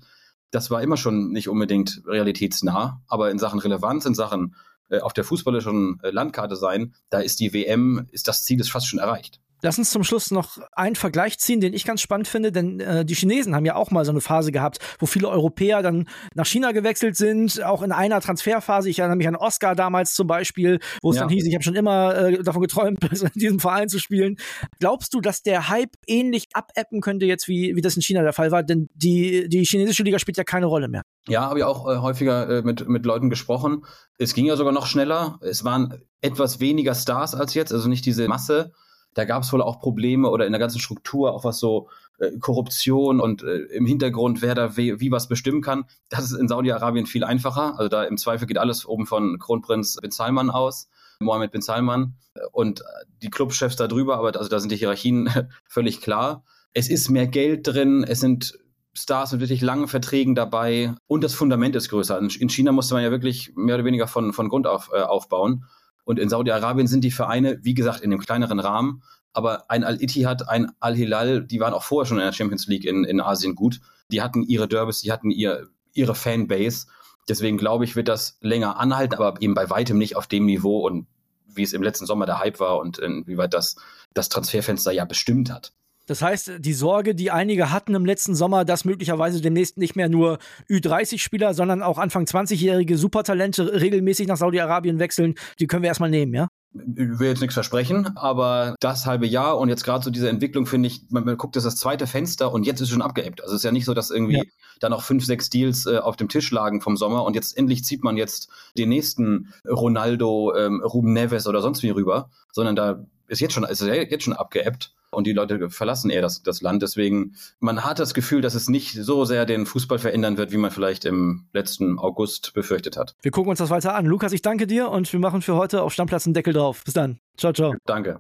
das 0.52 0.70
war 0.70 0.82
immer 0.82 0.98
schon 0.98 1.32
nicht 1.32 1.48
unbedingt 1.48 2.02
realitätsnah. 2.06 3.02
Aber 3.08 3.32
in 3.32 3.40
Sachen 3.40 3.60
Relevanz, 3.60 4.06
in 4.06 4.16
Sachen 4.16 4.56
äh, 4.90 5.00
auf 5.00 5.14
der 5.14 5.24
fußballischen 5.24 6.00
äh, 6.04 6.10
Landkarte 6.10 6.56
sein, 6.56 6.94
da 7.10 7.20
ist 7.20 7.40
die 7.40 7.54
WM, 7.54 8.08
ist 8.12 8.28
das 8.28 8.44
Ziel 8.44 8.60
ist 8.60 8.72
fast 8.72 8.88
schon 8.88 9.00
erreicht. 9.00 9.40
Lass 9.64 9.78
uns 9.78 9.92
zum 9.92 10.04
Schluss 10.04 10.30
noch 10.30 10.58
einen 10.74 10.98
Vergleich 10.98 11.40
ziehen, 11.40 11.62
den 11.62 11.74
ich 11.74 11.86
ganz 11.86 12.02
spannend 12.02 12.28
finde, 12.28 12.52
denn 12.52 12.82
äh, 12.82 13.06
die 13.06 13.16
Chinesen 13.16 13.56
haben 13.56 13.66
ja 13.66 13.76
auch 13.76 13.92
mal 13.92 14.04
so 14.04 14.12
eine 14.12 14.20
Phase 14.20 14.52
gehabt, 14.52 14.80
wo 15.00 15.06
viele 15.06 15.30
Europäer 15.30 15.82
dann 15.82 16.10
nach 16.36 16.46
China 16.46 16.74
gewechselt 16.74 17.16
sind, 17.16 17.64
auch 17.64 17.82
in 17.82 17.94
einer 17.94 18.20
Transferphase. 18.20 18.90
Ich 18.90 19.00
erinnere 19.00 19.16
mich 19.16 19.28
an 19.28 19.38
Oscar 19.38 19.74
damals 19.74 20.16
zum 20.16 20.28
Beispiel, 20.28 20.80
wo 21.02 21.12
es 21.12 21.16
ja. 21.16 21.22
dann 21.22 21.30
hieß, 21.30 21.46
ich 21.48 21.54
habe 21.54 21.64
schon 21.64 21.76
immer 21.76 22.14
äh, 22.14 22.44
davon 22.44 22.62
geträumt, 22.62 23.00
in 23.12 23.40
diesem 23.40 23.60
Verein 23.62 23.88
zu 23.88 24.00
spielen. 24.00 24.36
Glaubst 24.82 25.14
du, 25.14 25.22
dass 25.22 25.44
der 25.44 25.70
Hype 25.70 25.96
ähnlich 26.08 26.48
abappen 26.52 27.00
könnte 27.00 27.26
jetzt, 27.26 27.48
wie, 27.48 27.74
wie 27.74 27.82
das 27.82 27.96
in 27.96 28.02
China 28.02 28.22
der 28.22 28.34
Fall 28.34 28.52
war? 28.52 28.64
Denn 28.64 28.90
die, 28.94 29.48
die 29.48 29.64
chinesische 29.64 30.04
Liga 30.04 30.20
spielt 30.20 30.36
ja 30.36 30.44
keine 30.44 30.66
Rolle 30.66 30.90
mehr. 30.90 31.04
Ja, 31.30 31.44
habe 31.50 31.60
ich 31.60 31.66
auch 31.66 31.90
äh, 31.90 32.00
häufiger 32.00 32.50
äh, 32.50 32.62
mit, 32.64 32.90
mit 32.90 33.06
Leuten 33.06 33.30
gesprochen. 33.30 33.86
Es 34.18 34.34
ging 34.34 34.46
ja 34.46 34.58
sogar 34.58 34.74
noch 34.74 34.88
schneller. 34.88 35.40
Es 35.40 35.64
waren 35.64 36.02
etwas 36.20 36.60
weniger 36.60 36.96
Stars 36.96 37.34
als 37.34 37.54
jetzt, 37.54 37.72
also 37.72 37.88
nicht 37.88 38.06
diese 38.06 38.28
Masse. 38.28 38.74
Da 39.14 39.26
gab 39.26 39.44
es 39.44 39.54
wohl 39.54 39.62
auch 39.62 39.80
Probleme 39.80 40.30
oder 40.30 40.46
in 40.46 40.52
der 40.52 40.60
ganzen 40.60 40.80
Struktur, 40.80 41.34
auch 41.34 41.44
was 41.44 41.60
so 41.60 41.90
äh, 42.20 42.38
Korruption 42.40 43.20
und 43.20 43.44
äh, 43.44 43.58
im 43.76 43.86
Hintergrund, 43.86 44.42
wer 44.42 44.56
da 44.56 44.78
wie, 44.78 45.00
wie 45.00 45.12
was 45.12 45.28
bestimmen 45.28 45.62
kann. 45.62 45.86
Das 46.10 46.24
ist 46.24 46.34
in 46.34 46.48
Saudi-Arabien 46.48 47.06
viel 47.06 47.24
einfacher. 47.24 47.78
Also 47.78 47.90
da 47.90 48.04
im 48.04 48.18
Zweifel 48.18 48.48
geht 48.48 48.58
alles 48.58 48.86
oben 48.86 49.06
von 49.06 49.40
Kronprinz 49.40 49.98
bin 50.02 50.12
Salman 50.12 50.50
aus, 50.50 50.90
Mohammed 51.20 51.52
bin 51.52 51.62
Salman 51.62 52.16
und 52.52 52.84
die 53.22 53.30
Clubchefs 53.30 53.76
da 53.76 53.88
drüber, 53.88 54.18
aber 54.18 54.36
also 54.36 54.50
da 54.50 54.60
sind 54.60 54.72
die 54.72 54.78
Hierarchien 54.78 55.30
völlig 55.68 56.02
klar. 56.02 56.44
Es 56.74 56.90
ist 56.90 57.10
mehr 57.10 57.28
Geld 57.28 57.68
drin, 57.68 58.04
es 58.08 58.20
sind 58.20 58.58
Stars 58.96 59.32
mit 59.32 59.42
wirklich 59.42 59.62
langen 59.62 59.88
Verträgen 59.88 60.36
dabei 60.36 60.94
und 61.08 61.24
das 61.24 61.34
Fundament 61.34 61.76
ist 61.76 61.90
größer. 61.90 62.20
In 62.20 62.50
China 62.50 62.72
musste 62.72 62.94
man 62.94 63.04
ja 63.04 63.12
wirklich 63.12 63.52
mehr 63.56 63.76
oder 63.76 63.86
weniger 63.86 64.08
von, 64.08 64.34
von 64.34 64.50
Grund 64.50 64.68
auf 64.68 64.92
äh, 64.94 65.02
aufbauen. 65.02 65.66
Und 66.06 66.20
in 66.20 66.30
Saudi-Arabien 66.30 66.88
sind 66.88 67.04
die 67.04 67.12
Vereine, 67.12 67.60
wie 67.62 67.74
gesagt, 67.74 68.02
in 68.02 68.12
dem 68.12 68.20
kleineren 68.20 68.60
Rahmen. 68.60 69.04
Aber 69.32 69.70
ein 69.70 69.84
Al-Ittihad, 69.84 70.48
ein 70.50 70.72
Al-Hilal, 70.80 71.46
die 71.46 71.60
waren 71.60 71.74
auch 71.74 71.84
vorher 71.84 72.08
schon 72.08 72.18
in 72.20 72.26
der 72.26 72.34
Champions 72.34 72.68
League 72.68 72.86
in, 72.86 73.04
in 73.04 73.20
Asien 73.22 73.56
gut. 73.56 73.82
Die 74.12 74.22
hatten 74.22 74.44
ihre 74.44 74.68
Derbys, 74.68 75.02
die 75.02 75.12
hatten 75.12 75.32
ihr, 75.32 75.68
ihre 75.94 76.14
Fanbase. 76.14 76.88
Deswegen 77.30 77.58
glaube 77.58 77.86
ich, 77.86 77.96
wird 77.96 78.10
das 78.10 78.38
länger 78.42 78.78
anhalten, 78.80 79.16
aber 79.16 79.42
eben 79.42 79.54
bei 79.54 79.70
weitem 79.70 79.98
nicht 79.98 80.16
auf 80.16 80.28
dem 80.28 80.46
Niveau 80.46 80.86
und 80.86 81.08
wie 81.48 81.64
es 81.64 81.74
im 81.74 81.84
letzten 81.84 82.06
Sommer 82.06 82.26
der 82.26 82.40
Hype 82.40 82.60
war 82.60 82.80
und 82.80 82.98
inwieweit 83.00 83.54
das 83.54 83.76
das 84.14 84.30
Transferfenster 84.30 84.92
ja 84.92 85.06
bestimmt 85.06 85.52
hat. 85.52 85.74
Das 86.06 86.22
heißt, 86.22 86.54
die 86.60 86.74
Sorge, 86.74 87.16
die 87.16 87.32
einige 87.32 87.72
hatten 87.72 87.96
im 87.96 88.06
letzten 88.06 88.36
Sommer, 88.36 88.66
dass 88.66 88.84
möglicherweise 88.84 89.42
demnächst 89.42 89.78
nicht 89.78 89.96
mehr 89.96 90.10
nur 90.10 90.38
Ü30-Spieler, 90.70 91.54
sondern 91.54 91.82
auch 91.82 91.98
Anfang 91.98 92.26
20-jährige 92.26 92.98
Supertalente 92.98 93.80
regelmäßig 93.80 94.28
nach 94.28 94.38
Saudi-Arabien 94.38 95.00
wechseln, 95.00 95.36
die 95.60 95.68
können 95.68 95.84
wir 95.84 95.88
erstmal 95.88 96.10
nehmen, 96.10 96.34
ja? 96.34 96.48
Ich 96.76 97.20
will 97.20 97.28
jetzt 97.28 97.42
nichts 97.42 97.54
versprechen, 97.54 98.18
aber 98.18 98.76
das 98.80 99.06
halbe 99.06 99.28
Jahr 99.28 99.60
und 99.60 99.70
jetzt 99.70 99.84
gerade 99.84 100.04
so 100.04 100.10
diese 100.10 100.28
Entwicklung 100.28 100.66
finde 100.66 100.88
ich, 100.88 101.04
man, 101.10 101.24
man 101.24 101.38
guckt, 101.38 101.56
das 101.56 101.66
ist 101.66 101.74
das 101.74 101.80
zweite 101.80 102.08
Fenster 102.08 102.52
und 102.52 102.66
jetzt 102.66 102.82
ist 102.82 102.90
schon 102.90 103.04
abgeebbt. 103.04 103.42
Also 103.42 103.54
es 103.54 103.60
ist 103.60 103.64
ja 103.64 103.72
nicht 103.72 103.86
so, 103.86 103.94
dass 103.94 104.10
irgendwie 104.10 104.38
ja. 104.38 104.44
da 104.80 104.90
noch 104.90 105.04
fünf, 105.04 105.24
sechs 105.24 105.52
Deals 105.52 105.86
äh, 105.86 106.00
auf 106.00 106.16
dem 106.16 106.30
Tisch 106.30 106.50
lagen 106.50 106.82
vom 106.82 106.98
Sommer 106.98 107.26
und 107.26 107.36
jetzt 107.36 107.56
endlich 107.56 107.84
zieht 107.84 108.04
man 108.04 108.18
jetzt 108.18 108.50
den 108.76 108.90
nächsten 108.90 109.54
Ronaldo, 109.70 110.56
ähm, 110.56 110.82
Ruben 110.84 111.14
Neves 111.14 111.46
oder 111.46 111.62
sonst 111.62 111.84
wie 111.84 111.92
rüber, 111.92 112.32
sondern 112.52 112.76
da 112.76 113.06
ist 113.34 113.40
jetzt 113.42 113.54
schon, 113.54 113.64
ist 113.64 113.82
jetzt 113.82 114.24
schon 114.24 114.34
abgeebbt 114.34 114.94
und 115.12 115.28
die 115.28 115.34
Leute 115.34 115.70
verlassen 115.70 116.10
eher 116.10 116.22
das, 116.22 116.44
das 116.44 116.62
Land. 116.62 116.82
Deswegen, 116.82 117.36
man 117.60 117.84
hat 117.84 118.00
das 118.00 118.14
Gefühl, 118.14 118.42
dass 118.42 118.56
es 118.56 118.70
nicht 118.70 118.94
so 118.94 119.26
sehr 119.26 119.46
den 119.46 119.66
Fußball 119.66 120.00
verändern 120.00 120.38
wird, 120.38 120.52
wie 120.52 120.58
man 120.58 120.72
vielleicht 120.72 121.06
im 121.06 121.48
letzten 121.54 122.00
August 122.00 122.54
befürchtet 122.54 122.98
hat. 122.98 123.16
Wir 123.22 123.32
gucken 123.32 123.50
uns 123.50 123.60
das 123.60 123.70
weiter 123.70 123.96
an. 123.96 124.06
Lukas, 124.06 124.32
ich 124.32 124.42
danke 124.42 124.68
dir 124.68 124.90
und 124.90 125.12
wir 125.12 125.20
machen 125.20 125.42
für 125.42 125.56
heute 125.56 125.82
auf 125.82 125.94
Stammplatz 125.94 126.26
einen 126.26 126.34
Deckel 126.34 126.54
drauf. 126.54 126.84
Bis 126.84 126.94
dann. 126.94 127.20
Ciao, 127.38 127.54
ciao. 127.54 127.74
Danke. 127.86 128.20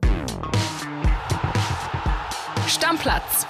Stammplatz. 2.67 3.45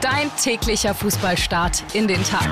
Dein 0.00 0.30
täglicher 0.42 0.94
Fußballstart 0.94 1.82
in 1.94 2.06
den 2.06 2.22
Tag. 2.24 2.48